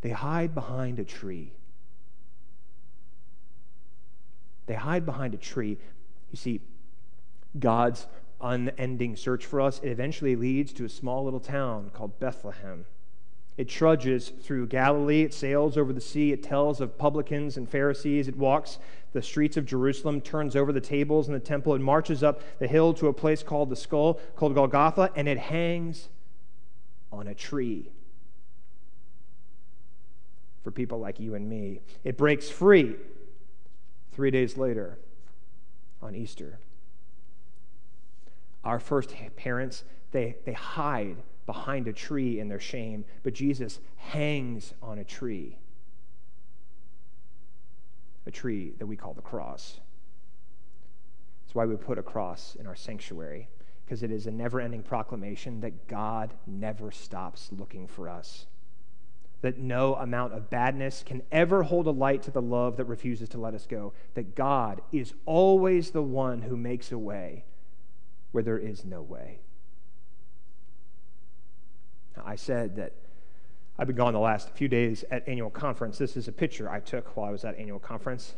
They 0.00 0.10
hide 0.10 0.54
behind 0.54 0.98
a 0.98 1.04
tree. 1.04 1.52
They 4.64 4.74
hide 4.74 5.04
behind 5.04 5.34
a 5.34 5.38
tree. 5.38 5.76
You 6.30 6.38
see, 6.38 6.60
God's 7.58 8.06
unending 8.40 9.16
search 9.16 9.44
for 9.44 9.60
us, 9.60 9.78
it 9.82 9.90
eventually 9.90 10.36
leads 10.36 10.72
to 10.72 10.86
a 10.86 10.88
small 10.88 11.24
little 11.24 11.40
town 11.40 11.90
called 11.92 12.18
Bethlehem. 12.18 12.86
It 13.56 13.68
trudges 13.68 14.28
through 14.42 14.66
Galilee. 14.66 15.22
It 15.22 15.32
sails 15.32 15.78
over 15.78 15.92
the 15.92 16.00
sea. 16.00 16.32
It 16.32 16.42
tells 16.42 16.80
of 16.80 16.98
publicans 16.98 17.56
and 17.56 17.68
Pharisees. 17.68 18.28
It 18.28 18.36
walks 18.36 18.78
the 19.12 19.22
streets 19.22 19.56
of 19.56 19.64
Jerusalem, 19.64 20.20
turns 20.20 20.54
over 20.54 20.72
the 20.72 20.80
tables 20.80 21.26
in 21.26 21.32
the 21.32 21.40
temple, 21.40 21.74
and 21.74 21.82
marches 21.82 22.22
up 22.22 22.42
the 22.58 22.66
hill 22.66 22.92
to 22.94 23.08
a 23.08 23.12
place 23.14 23.42
called 23.42 23.70
the 23.70 23.76
skull, 23.76 24.20
called 24.36 24.54
Golgotha, 24.54 25.10
and 25.16 25.26
it 25.26 25.38
hangs 25.38 26.08
on 27.10 27.26
a 27.26 27.34
tree 27.34 27.90
for 30.62 30.70
people 30.70 30.98
like 30.98 31.18
you 31.18 31.34
and 31.34 31.48
me. 31.48 31.80
It 32.04 32.18
breaks 32.18 32.50
free 32.50 32.96
three 34.12 34.30
days 34.30 34.58
later 34.58 34.98
on 36.02 36.14
Easter. 36.14 36.58
Our 38.64 38.80
first 38.80 39.14
parents, 39.36 39.84
they, 40.10 40.36
they 40.44 40.52
hide 40.52 41.16
behind 41.46 41.86
a 41.88 41.92
tree 41.92 42.40
in 42.40 42.48
their 42.48 42.60
shame, 42.60 43.04
but 43.22 43.32
Jesus 43.32 43.78
hangs 43.96 44.74
on 44.82 44.98
a 44.98 45.04
tree. 45.04 45.58
A 48.26 48.30
tree 48.30 48.74
that 48.78 48.86
we 48.86 48.96
call 48.96 49.14
the 49.14 49.22
cross. 49.22 49.78
That's 51.44 51.54
why 51.54 51.64
we 51.64 51.76
put 51.76 51.98
a 51.98 52.02
cross 52.02 52.56
in 52.58 52.66
our 52.66 52.74
sanctuary, 52.74 53.48
because 53.84 54.02
it 54.02 54.10
is 54.10 54.26
a 54.26 54.32
never 54.32 54.60
ending 54.60 54.82
proclamation 54.82 55.60
that 55.60 55.86
God 55.86 56.34
never 56.46 56.90
stops 56.90 57.50
looking 57.52 57.86
for 57.86 58.08
us. 58.08 58.46
That 59.42 59.58
no 59.58 59.94
amount 59.94 60.32
of 60.32 60.50
badness 60.50 61.04
can 61.06 61.22
ever 61.30 61.62
hold 61.62 61.86
a 61.86 61.92
light 61.92 62.22
to 62.24 62.32
the 62.32 62.42
love 62.42 62.78
that 62.78 62.86
refuses 62.86 63.28
to 63.28 63.38
let 63.38 63.54
us 63.54 63.66
go. 63.66 63.92
That 64.14 64.34
God 64.34 64.80
is 64.90 65.14
always 65.24 65.90
the 65.90 66.02
one 66.02 66.42
who 66.42 66.56
makes 66.56 66.90
a 66.90 66.98
way 66.98 67.44
where 68.32 68.42
there 68.42 68.58
is 68.58 68.84
no 68.84 69.02
way. 69.02 69.38
I 72.24 72.36
said 72.36 72.76
that 72.76 72.92
I've 73.78 73.86
been 73.86 73.96
gone 73.96 74.12
the 74.12 74.20
last 74.20 74.50
few 74.50 74.68
days 74.68 75.04
at 75.10 75.28
annual 75.28 75.50
conference. 75.50 75.98
This 75.98 76.16
is 76.16 76.28
a 76.28 76.32
picture 76.32 76.70
I 76.70 76.80
took 76.80 77.16
while 77.16 77.28
I 77.28 77.30
was 77.30 77.44
at 77.44 77.58
annual 77.58 77.78
conference. 77.78 78.34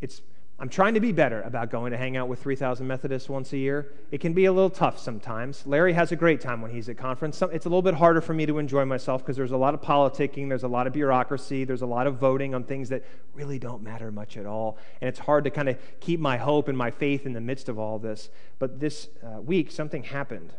It's 0.00 0.22
I'm 0.56 0.68
trying 0.68 0.94
to 0.94 1.00
be 1.00 1.10
better 1.10 1.42
about 1.42 1.70
going 1.70 1.90
to 1.90 1.98
hang 1.98 2.16
out 2.16 2.28
with 2.28 2.40
3,000 2.40 2.86
Methodists 2.86 3.28
once 3.28 3.52
a 3.52 3.56
year. 3.56 3.92
It 4.12 4.20
can 4.20 4.34
be 4.34 4.44
a 4.44 4.52
little 4.52 4.70
tough 4.70 5.00
sometimes. 5.00 5.66
Larry 5.66 5.92
has 5.94 6.12
a 6.12 6.16
great 6.16 6.40
time 6.40 6.62
when 6.62 6.70
he's 6.70 6.88
at 6.88 6.96
conference. 6.96 7.42
It's 7.42 7.66
a 7.66 7.68
little 7.68 7.82
bit 7.82 7.94
harder 7.94 8.20
for 8.20 8.34
me 8.34 8.46
to 8.46 8.58
enjoy 8.58 8.84
myself 8.84 9.22
because 9.22 9.36
there's 9.36 9.50
a 9.50 9.56
lot 9.56 9.74
of 9.74 9.80
politicking, 9.80 10.48
there's 10.48 10.62
a 10.62 10.68
lot 10.68 10.86
of 10.86 10.92
bureaucracy, 10.92 11.64
there's 11.64 11.82
a 11.82 11.86
lot 11.86 12.06
of 12.06 12.18
voting 12.18 12.54
on 12.54 12.62
things 12.62 12.88
that 12.90 13.02
really 13.34 13.58
don't 13.58 13.82
matter 13.82 14.12
much 14.12 14.36
at 14.36 14.46
all. 14.46 14.78
And 15.00 15.08
it's 15.08 15.18
hard 15.18 15.42
to 15.42 15.50
kind 15.50 15.68
of 15.68 15.76
keep 15.98 16.20
my 16.20 16.36
hope 16.36 16.68
and 16.68 16.78
my 16.78 16.92
faith 16.92 17.26
in 17.26 17.32
the 17.32 17.40
midst 17.40 17.68
of 17.68 17.76
all 17.76 17.98
this. 17.98 18.30
But 18.60 18.78
this 18.78 19.08
uh, 19.24 19.40
week, 19.40 19.72
something 19.72 20.04
happened 20.04 20.52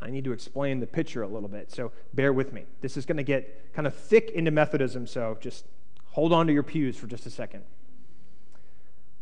I 0.00 0.10
need 0.10 0.24
to 0.24 0.32
explain 0.32 0.80
the 0.80 0.86
picture 0.86 1.22
a 1.22 1.28
little 1.28 1.48
bit, 1.48 1.70
so 1.70 1.90
bear 2.14 2.32
with 2.32 2.52
me. 2.52 2.64
This 2.80 2.96
is 2.96 3.04
going 3.04 3.16
to 3.16 3.24
get 3.24 3.74
kind 3.74 3.86
of 3.86 3.94
thick 3.94 4.30
into 4.30 4.50
Methodism, 4.50 5.06
so 5.06 5.36
just 5.40 5.64
hold 6.12 6.32
on 6.32 6.46
to 6.46 6.52
your 6.52 6.62
pews 6.62 6.96
for 6.96 7.06
just 7.06 7.26
a 7.26 7.30
second. 7.30 7.64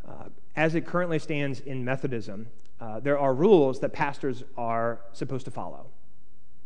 Uh, 0.06 0.28
as 0.54 0.74
it 0.74 0.86
currently 0.86 1.18
stands 1.18 1.60
in 1.60 1.84
Methodism, 1.84 2.48
uh, 2.80 3.00
there 3.00 3.18
are 3.18 3.34
rules 3.34 3.80
that 3.80 3.92
pastors 3.92 4.44
are 4.56 5.00
supposed 5.12 5.44
to 5.46 5.50
follow 5.50 5.86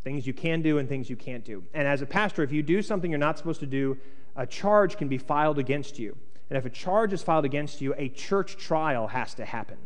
things 0.02 0.26
you 0.26 0.32
can 0.32 0.62
do 0.62 0.78
and 0.78 0.88
things 0.88 1.10
you 1.10 1.16
can't 1.16 1.44
do. 1.44 1.62
And 1.74 1.86
as 1.86 2.02
a 2.02 2.06
pastor, 2.06 2.42
if 2.42 2.52
you 2.52 2.62
do 2.62 2.82
something 2.82 3.10
you're 3.10 3.18
not 3.18 3.38
supposed 3.38 3.60
to 3.60 3.66
do, 3.66 3.98
a 4.36 4.46
charge 4.46 4.96
can 4.96 5.08
be 5.08 5.18
filed 5.18 5.58
against 5.58 5.98
you. 5.98 6.16
And 6.48 6.56
if 6.56 6.64
a 6.64 6.70
charge 6.70 7.12
is 7.12 7.22
filed 7.22 7.44
against 7.44 7.80
you, 7.80 7.94
a 7.96 8.08
church 8.08 8.56
trial 8.56 9.08
has 9.08 9.34
to 9.34 9.44
happen. 9.44 9.76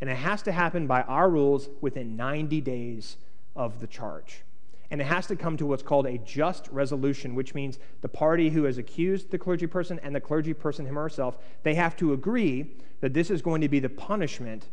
And 0.00 0.08
it 0.08 0.16
has 0.16 0.42
to 0.42 0.52
happen 0.52 0.86
by 0.86 1.02
our 1.02 1.28
rules 1.28 1.68
within 1.80 2.16
90 2.16 2.60
days 2.60 3.16
of 3.56 3.80
the 3.80 3.86
charge. 3.86 4.42
And 4.90 5.00
it 5.00 5.04
has 5.04 5.26
to 5.26 5.36
come 5.36 5.56
to 5.56 5.66
what's 5.66 5.82
called 5.82 6.06
a 6.06 6.18
just 6.18 6.68
resolution, 6.68 7.34
which 7.34 7.54
means 7.54 7.78
the 8.02 8.08
party 8.08 8.50
who 8.50 8.64
has 8.64 8.78
accused 8.78 9.30
the 9.30 9.38
clergy 9.38 9.66
person 9.66 9.98
and 10.02 10.14
the 10.14 10.20
clergy 10.20 10.54
person 10.54 10.86
him 10.86 10.98
or 10.98 11.02
herself, 11.02 11.36
they 11.64 11.74
have 11.74 11.96
to 11.96 12.12
agree 12.12 12.70
that 13.00 13.12
this 13.12 13.30
is 13.30 13.42
going 13.42 13.60
to 13.62 13.68
be 13.68 13.80
the 13.80 13.88
punishment 13.88 14.66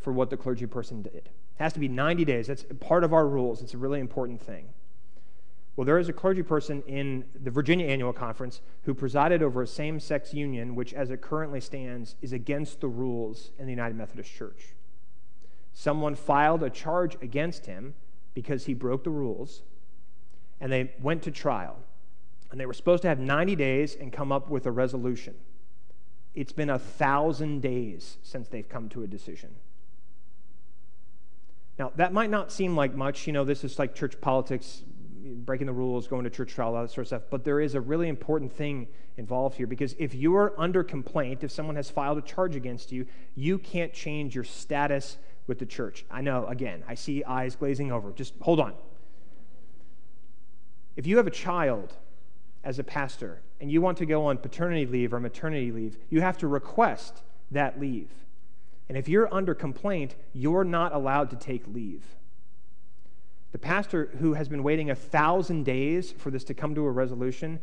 for 0.00 0.12
what 0.12 0.30
the 0.30 0.36
clergy 0.36 0.66
person 0.66 1.02
did. 1.02 1.14
It 1.14 1.30
has 1.56 1.72
to 1.74 1.80
be 1.80 1.88
90 1.88 2.24
days. 2.24 2.48
That's 2.48 2.64
part 2.80 3.04
of 3.04 3.12
our 3.12 3.28
rules. 3.28 3.62
It's 3.62 3.74
a 3.74 3.78
really 3.78 4.00
important 4.00 4.40
thing. 4.40 4.68
Well, 5.76 5.84
there 5.84 5.98
is 5.98 6.08
a 6.08 6.12
clergy 6.12 6.42
person 6.42 6.82
in 6.86 7.24
the 7.42 7.50
Virginia 7.50 7.86
Annual 7.86 8.12
Conference 8.12 8.60
who 8.82 8.94
presided 8.94 9.42
over 9.42 9.62
a 9.62 9.66
same 9.66 9.98
sex 9.98 10.32
union, 10.32 10.74
which, 10.76 10.94
as 10.94 11.10
it 11.10 11.20
currently 11.20 11.60
stands, 11.60 12.14
is 12.22 12.32
against 12.32 12.80
the 12.80 12.86
rules 12.86 13.50
in 13.58 13.66
the 13.66 13.72
United 13.72 13.96
Methodist 13.96 14.32
Church. 14.32 14.74
Someone 15.72 16.14
filed 16.14 16.62
a 16.62 16.70
charge 16.70 17.16
against 17.20 17.66
him 17.66 17.94
because 18.34 18.66
he 18.66 18.74
broke 18.74 19.04
the 19.04 19.10
rules, 19.10 19.62
and 20.60 20.70
they 20.70 20.92
went 21.00 21.22
to 21.22 21.30
trial. 21.30 21.76
And 22.50 22.60
they 22.60 22.66
were 22.66 22.74
supposed 22.74 23.02
to 23.02 23.08
have 23.08 23.18
90 23.18 23.56
days 23.56 23.96
and 23.96 24.12
come 24.12 24.30
up 24.30 24.50
with 24.50 24.66
a 24.66 24.70
resolution. 24.70 25.34
It's 26.34 26.52
been 26.52 26.70
a 26.70 26.78
thousand 26.78 27.62
days 27.62 28.18
since 28.22 28.48
they've 28.48 28.68
come 28.68 28.88
to 28.90 29.02
a 29.02 29.06
decision. 29.06 29.50
Now, 31.78 31.92
that 31.96 32.12
might 32.12 32.30
not 32.30 32.52
seem 32.52 32.76
like 32.76 32.94
much. 32.94 33.26
You 33.26 33.32
know, 33.32 33.44
this 33.44 33.64
is 33.64 33.78
like 33.78 33.94
church 33.94 34.20
politics, 34.20 34.82
breaking 35.24 35.66
the 35.66 35.72
rules, 35.72 36.06
going 36.06 36.24
to 36.24 36.30
church 36.30 36.52
trial, 36.52 36.76
all 36.76 36.82
that 36.82 36.90
sort 36.90 37.02
of 37.02 37.06
stuff. 37.08 37.22
But 37.30 37.44
there 37.44 37.60
is 37.60 37.74
a 37.74 37.80
really 37.80 38.08
important 38.08 38.52
thing 38.52 38.88
involved 39.16 39.56
here 39.56 39.66
because 39.66 39.94
if 39.98 40.14
you 40.14 40.36
are 40.36 40.58
under 40.58 40.82
complaint, 40.82 41.44
if 41.44 41.50
someone 41.50 41.76
has 41.76 41.90
filed 41.90 42.18
a 42.18 42.22
charge 42.22 42.56
against 42.56 42.92
you, 42.92 43.06
you 43.34 43.58
can't 43.58 43.92
change 43.92 44.34
your 44.34 44.44
status 44.44 45.18
with 45.46 45.58
the 45.58 45.66
church. 45.66 46.04
I 46.10 46.20
know, 46.20 46.46
again, 46.46 46.82
I 46.88 46.94
see 46.94 47.24
eyes 47.24 47.56
glazing 47.56 47.92
over. 47.92 48.12
Just 48.12 48.34
hold 48.40 48.60
on. 48.60 48.74
If 50.96 51.06
you 51.06 51.16
have 51.16 51.26
a 51.26 51.30
child 51.30 51.94
as 52.62 52.78
a 52.78 52.84
pastor 52.84 53.40
and 53.60 53.70
you 53.70 53.80
want 53.80 53.98
to 53.98 54.06
go 54.06 54.26
on 54.26 54.38
paternity 54.38 54.86
leave 54.86 55.12
or 55.12 55.20
maternity 55.20 55.72
leave, 55.72 55.98
you 56.08 56.20
have 56.20 56.38
to 56.38 56.46
request 56.46 57.22
that 57.50 57.80
leave. 57.80 58.08
And 58.88 58.96
if 58.96 59.08
you're 59.08 59.32
under 59.32 59.54
complaint, 59.54 60.14
you're 60.32 60.64
not 60.64 60.92
allowed 60.92 61.30
to 61.30 61.36
take 61.36 61.66
leave. 61.66 62.04
The 63.52 63.58
pastor 63.58 64.10
who 64.18 64.34
has 64.34 64.48
been 64.48 64.62
waiting 64.62 64.90
a 64.90 64.94
thousand 64.94 65.64
days 65.64 66.12
for 66.12 66.30
this 66.30 66.44
to 66.44 66.54
come 66.54 66.74
to 66.74 66.84
a 66.84 66.90
resolution, 66.90 67.60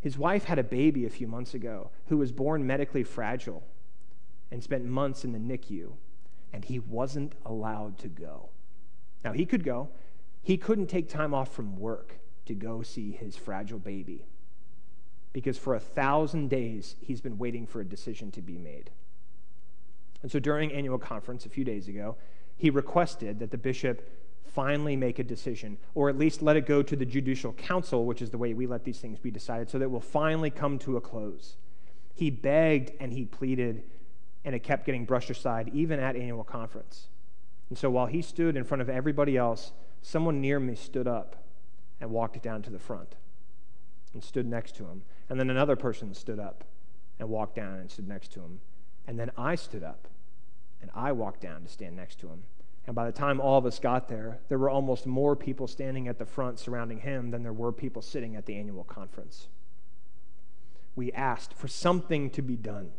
His 0.00 0.18
wife 0.18 0.44
had 0.44 0.58
a 0.58 0.62
baby 0.64 1.06
a 1.06 1.10
few 1.10 1.26
months 1.26 1.54
ago 1.54 1.90
who 2.08 2.18
was 2.18 2.32
born 2.32 2.66
medically 2.66 3.02
fragile 3.02 3.62
and 4.50 4.62
spent 4.62 4.84
months 4.84 5.24
in 5.24 5.32
the 5.32 5.38
NICU, 5.38 5.92
and 6.52 6.64
he 6.64 6.78
wasn't 6.78 7.34
allowed 7.44 7.98
to 7.98 8.08
go. 8.08 8.50
Now, 9.24 9.32
he 9.32 9.46
could 9.46 9.64
go, 9.64 9.88
he 10.42 10.56
couldn't 10.56 10.88
take 10.88 11.08
time 11.08 11.32
off 11.32 11.54
from 11.54 11.76
work 11.76 12.18
to 12.46 12.54
go 12.54 12.82
see 12.82 13.12
his 13.12 13.36
fragile 13.36 13.78
baby 13.78 14.26
because 15.32 15.56
for 15.56 15.74
a 15.74 15.80
thousand 15.80 16.50
days 16.50 16.96
he's 17.00 17.20
been 17.20 17.38
waiting 17.38 17.66
for 17.66 17.80
a 17.80 17.84
decision 17.84 18.30
to 18.32 18.42
be 18.42 18.58
made. 18.58 18.90
And 20.22 20.30
so 20.30 20.38
during 20.38 20.72
annual 20.72 20.98
conference 20.98 21.46
a 21.46 21.48
few 21.48 21.64
days 21.64 21.88
ago, 21.88 22.16
he 22.56 22.70
requested 22.70 23.38
that 23.40 23.50
the 23.50 23.58
bishop 23.58 24.08
finally 24.44 24.94
make 24.96 25.18
a 25.18 25.24
decision, 25.24 25.78
or 25.94 26.08
at 26.08 26.18
least 26.18 26.42
let 26.42 26.56
it 26.56 26.66
go 26.66 26.82
to 26.82 26.94
the 26.94 27.06
judicial 27.06 27.52
council, 27.54 28.04
which 28.04 28.20
is 28.20 28.30
the 28.30 28.38
way 28.38 28.52
we 28.52 28.66
let 28.66 28.84
these 28.84 28.98
things 28.98 29.18
be 29.18 29.30
decided, 29.30 29.70
so 29.70 29.78
that 29.78 29.86
it 29.86 29.90
will 29.90 30.00
finally 30.00 30.50
come 30.50 30.78
to 30.78 30.96
a 30.96 31.00
close. 31.00 31.56
He 32.14 32.30
begged 32.30 32.92
and 33.00 33.12
he 33.12 33.24
pleaded, 33.24 33.82
and 34.44 34.54
it 34.54 34.62
kept 34.62 34.86
getting 34.86 35.04
brushed 35.04 35.30
aside, 35.30 35.70
even 35.72 36.00
at 36.00 36.16
annual 36.16 36.44
conference. 36.44 37.08
And 37.68 37.78
so 37.78 37.90
while 37.90 38.06
he 38.06 38.22
stood 38.22 38.56
in 38.56 38.64
front 38.64 38.82
of 38.82 38.88
everybody 38.88 39.36
else, 39.36 39.72
someone 40.02 40.40
near 40.40 40.60
me 40.60 40.74
stood 40.74 41.06
up 41.06 41.36
and 42.00 42.10
walked 42.10 42.42
down 42.42 42.62
to 42.62 42.70
the 42.70 42.78
front 42.78 43.14
and 44.12 44.22
stood 44.22 44.46
next 44.46 44.74
to 44.76 44.84
him. 44.84 45.02
And 45.28 45.38
then 45.38 45.48
another 45.48 45.76
person 45.76 46.12
stood 46.14 46.38
up 46.38 46.64
and 47.18 47.28
walked 47.28 47.54
down 47.54 47.78
and 47.78 47.90
stood 47.90 48.08
next 48.08 48.32
to 48.32 48.40
him. 48.40 48.60
And 49.06 49.18
then 49.18 49.30
I 49.36 49.54
stood 49.54 49.82
up 49.82 50.08
and 50.80 50.90
I 50.94 51.12
walked 51.12 51.40
down 51.40 51.62
to 51.62 51.68
stand 51.68 51.96
next 51.96 52.18
to 52.20 52.28
him. 52.28 52.42
And 52.86 52.96
by 52.96 53.06
the 53.06 53.12
time 53.12 53.40
all 53.40 53.58
of 53.58 53.66
us 53.66 53.78
got 53.78 54.08
there, 54.08 54.40
there 54.48 54.58
were 54.58 54.68
almost 54.68 55.06
more 55.06 55.36
people 55.36 55.68
standing 55.68 56.08
at 56.08 56.18
the 56.18 56.26
front 56.26 56.58
surrounding 56.58 56.98
him 56.98 57.30
than 57.30 57.44
there 57.44 57.52
were 57.52 57.72
people 57.72 58.02
sitting 58.02 58.34
at 58.34 58.46
the 58.46 58.56
annual 58.56 58.84
conference. 58.84 59.46
We 60.96 61.12
asked 61.12 61.54
for 61.54 61.68
something 61.68 62.28
to 62.30 62.42
be 62.42 62.56
done. 62.56 62.90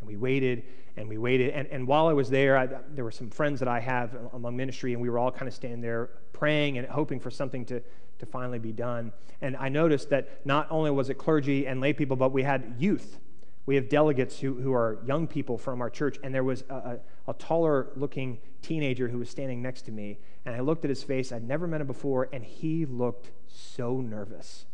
And 0.00 0.08
we 0.08 0.16
waited 0.16 0.64
and 0.96 1.08
we 1.08 1.18
waited. 1.18 1.50
And, 1.50 1.68
and 1.68 1.86
while 1.86 2.08
I 2.08 2.12
was 2.12 2.28
there, 2.28 2.56
I, 2.56 2.66
there 2.66 3.04
were 3.04 3.10
some 3.12 3.30
friends 3.30 3.60
that 3.60 3.68
I 3.68 3.80
have 3.80 4.16
among 4.32 4.56
ministry, 4.56 4.92
and 4.92 5.00
we 5.00 5.08
were 5.08 5.18
all 5.18 5.30
kind 5.30 5.46
of 5.46 5.54
standing 5.54 5.80
there 5.80 6.10
praying 6.32 6.78
and 6.78 6.86
hoping 6.88 7.20
for 7.20 7.30
something 7.30 7.64
to, 7.66 7.82
to 8.18 8.26
finally 8.26 8.58
be 8.58 8.72
done. 8.72 9.12
And 9.40 9.56
I 9.56 9.68
noticed 9.68 10.10
that 10.10 10.44
not 10.44 10.66
only 10.70 10.90
was 10.90 11.08
it 11.08 11.14
clergy 11.14 11.66
and 11.66 11.80
lay 11.80 11.92
people, 11.92 12.16
but 12.16 12.32
we 12.32 12.42
had 12.42 12.74
youth. 12.78 13.20
We 13.66 13.76
have 13.76 13.88
delegates 13.88 14.40
who, 14.40 14.54
who 14.54 14.72
are 14.72 14.98
young 15.06 15.26
people 15.26 15.58
from 15.58 15.80
our 15.80 15.90
church, 15.90 16.18
and 16.22 16.34
there 16.34 16.42
was 16.42 16.64
a, 16.68 16.74
a, 16.74 16.98
a 17.28 17.34
taller 17.34 17.88
looking 17.94 18.38
teenager 18.62 19.08
who 19.08 19.18
was 19.18 19.30
standing 19.30 19.62
next 19.62 19.82
to 19.82 19.92
me. 19.92 20.18
And 20.44 20.56
I 20.56 20.60
looked 20.60 20.84
at 20.84 20.88
his 20.88 21.02
face. 21.02 21.32
I'd 21.32 21.46
never 21.46 21.66
met 21.66 21.80
him 21.80 21.86
before, 21.86 22.28
and 22.32 22.42
he 22.42 22.86
looked 22.86 23.30
so 23.46 24.00
nervous 24.00 24.64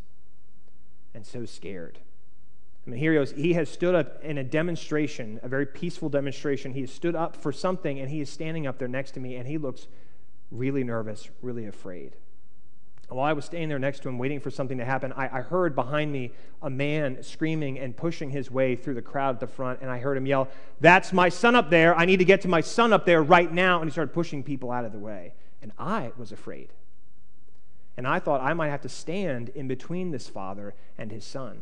and 1.13 1.25
so 1.25 1.45
scared. 1.45 1.99
I 2.85 2.89
mean, 2.89 2.99
here 2.99 3.13
he 3.13 3.17
goes. 3.17 3.31
He 3.31 3.53
has 3.53 3.69
stood 3.69 3.95
up 3.95 4.23
in 4.23 4.37
a 4.37 4.43
demonstration, 4.43 5.39
a 5.41 5.47
very 5.47 5.65
peaceful 5.65 6.09
demonstration. 6.09 6.73
He 6.73 6.81
has 6.81 6.91
stood 6.91 7.15
up 7.15 7.35
for 7.35 7.51
something, 7.51 7.99
and 7.99 8.09
he 8.09 8.21
is 8.21 8.29
standing 8.29 8.67
up 8.67 8.77
there 8.77 8.87
next 8.87 9.11
to 9.11 9.19
me, 9.19 9.35
and 9.35 9.47
he 9.47 9.57
looks 9.57 9.87
really 10.51 10.83
nervous, 10.83 11.29
really 11.41 11.65
afraid. 11.65 12.15
While 13.09 13.25
I 13.25 13.33
was 13.33 13.45
standing 13.45 13.69
there 13.69 13.79
next 13.79 14.01
to 14.01 14.09
him, 14.09 14.17
waiting 14.17 14.39
for 14.39 14.49
something 14.49 14.79
to 14.79 14.85
happen, 14.85 15.13
I, 15.13 15.25
I, 15.25 15.41
heard 15.41 15.75
behind 15.75 16.11
me 16.11 16.31
a 16.63 16.71
man 16.71 17.21
screaming 17.21 17.77
and 17.77 17.95
pushing 17.95 18.31
his 18.31 18.49
way 18.49 18.75
through 18.75 18.95
the 18.95 19.01
crowd 19.01 19.35
at 19.35 19.39
the 19.39 19.47
front, 19.47 19.81
and 19.81 19.91
I 19.91 19.99
heard 19.99 20.17
him 20.17 20.25
yell, 20.25 20.47
That's 20.81 21.13
my 21.13 21.29
son 21.29 21.55
up 21.55 21.69
there. 21.69 21.95
I 21.95 22.05
need 22.05 22.17
to 22.17 22.25
get 22.25 22.41
to 22.41 22.47
my 22.47 22.61
son 22.61 22.93
up 22.93 23.05
there 23.05 23.21
right 23.21 23.51
now. 23.51 23.79
And 23.79 23.89
he 23.89 23.91
started 23.91 24.13
pushing 24.13 24.41
people 24.41 24.71
out 24.71 24.85
of 24.85 24.91
the 24.91 24.97
way. 24.97 25.33
And 25.61 25.71
I 25.77 26.13
was 26.17 26.31
afraid. 26.31 26.69
And 27.95 28.07
I 28.07 28.19
thought 28.19 28.41
I 28.41 28.53
might 28.53 28.69
have 28.69 28.81
to 28.81 28.89
stand 28.89 29.49
in 29.49 29.67
between 29.67 30.09
this 30.09 30.27
father 30.27 30.73
and 30.97 31.11
his 31.11 31.23
son. 31.23 31.61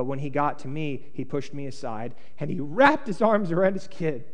But 0.00 0.06
when 0.06 0.20
he 0.20 0.30
got 0.30 0.58
to 0.60 0.66
me, 0.66 1.04
he 1.12 1.26
pushed 1.26 1.52
me 1.52 1.66
aside 1.66 2.14
and 2.38 2.48
he 2.48 2.58
wrapped 2.58 3.06
his 3.06 3.20
arms 3.20 3.52
around 3.52 3.74
his 3.74 3.86
kid. 3.86 4.24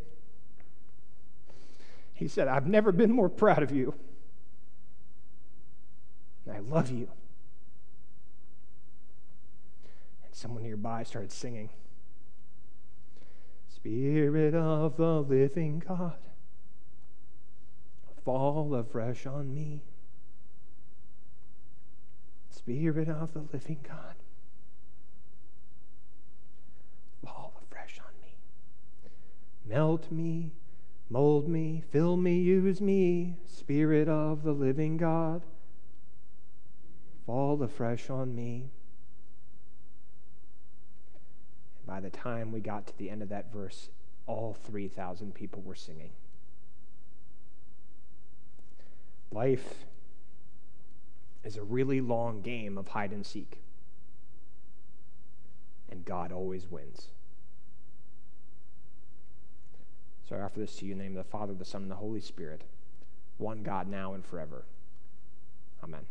He 2.15 2.29
said, 2.29 2.47
I've 2.47 2.69
never 2.69 2.93
been 2.93 3.11
more 3.11 3.29
proud 3.29 3.65
of 3.65 3.73
you. 3.73 3.93
I 6.49 6.61
love 6.61 6.93
you. 6.93 7.09
And 10.25 10.33
someone 10.33 10.63
nearby 10.63 11.03
started 11.03 11.33
singing 11.33 11.71
Spirit 13.69 14.55
of 14.55 14.97
the 14.97 15.21
living 15.21 15.83
God, 15.85 16.15
fall 18.25 18.73
afresh 18.73 19.27
on 19.27 19.53
me. 19.53 19.83
Spirit 22.51 23.09
of 23.09 23.35
the 23.35 23.41
living 23.53 23.81
God, 23.83 24.15
fall 27.27 27.53
afresh 27.63 27.99
on 28.01 28.13
me. 28.23 28.37
Melt 29.69 30.11
me, 30.13 30.53
mold 31.11 31.49
me, 31.49 31.83
fill 31.91 32.17
me, 32.17 32.39
use 32.39 32.81
me, 32.81 33.37
Spirit 33.47 34.09
of 34.09 34.43
the 34.45 34.53
living 34.53 34.97
God 34.97 35.43
fall 37.27 37.61
afresh 37.61 38.09
on 38.09 38.35
me. 38.35 38.71
And 41.79 41.87
by 41.87 42.01
the 42.01 42.11
time 42.11 42.53
we 42.53 42.61
got 42.61 42.87
to 42.87 42.97
the 42.97 43.11
end 43.11 43.23
of 43.23 43.29
that 43.31 43.53
verse, 43.53 43.91
all 44.27 44.55
3,000 44.55 45.35
people 45.35 45.63
were 45.63 45.75
singing. 45.75 46.11
Life 49.33 49.85
is 51.45 51.57
a 51.57 51.63
really 51.63 52.01
long 52.01 52.41
game 52.43 52.79
of 52.79 52.89
hide 52.89 53.11
and 53.11 53.27
seek, 53.27 53.59
and 55.91 56.05
God 56.05 56.33
always 56.33 56.71
wins. 56.71 57.09
So 60.29 60.37
I 60.37 60.41
offer 60.41 60.59
this 60.59 60.77
to 60.77 60.87
you 60.87 60.93
in 60.93 60.99
the 60.99 61.05
name 61.05 61.17
of 61.17 61.25
the 61.25 61.31
Father, 61.31 61.55
the 61.55 61.65
Son, 61.65 61.83
and 61.83 61.91
the 61.91 61.97
Holy 61.97 62.21
Spirit, 62.21 62.63
one 63.39 63.63
God 63.63 63.89
now 63.89 64.15
and 64.15 64.25
forever. 64.25 64.65
Amen. 65.85 66.07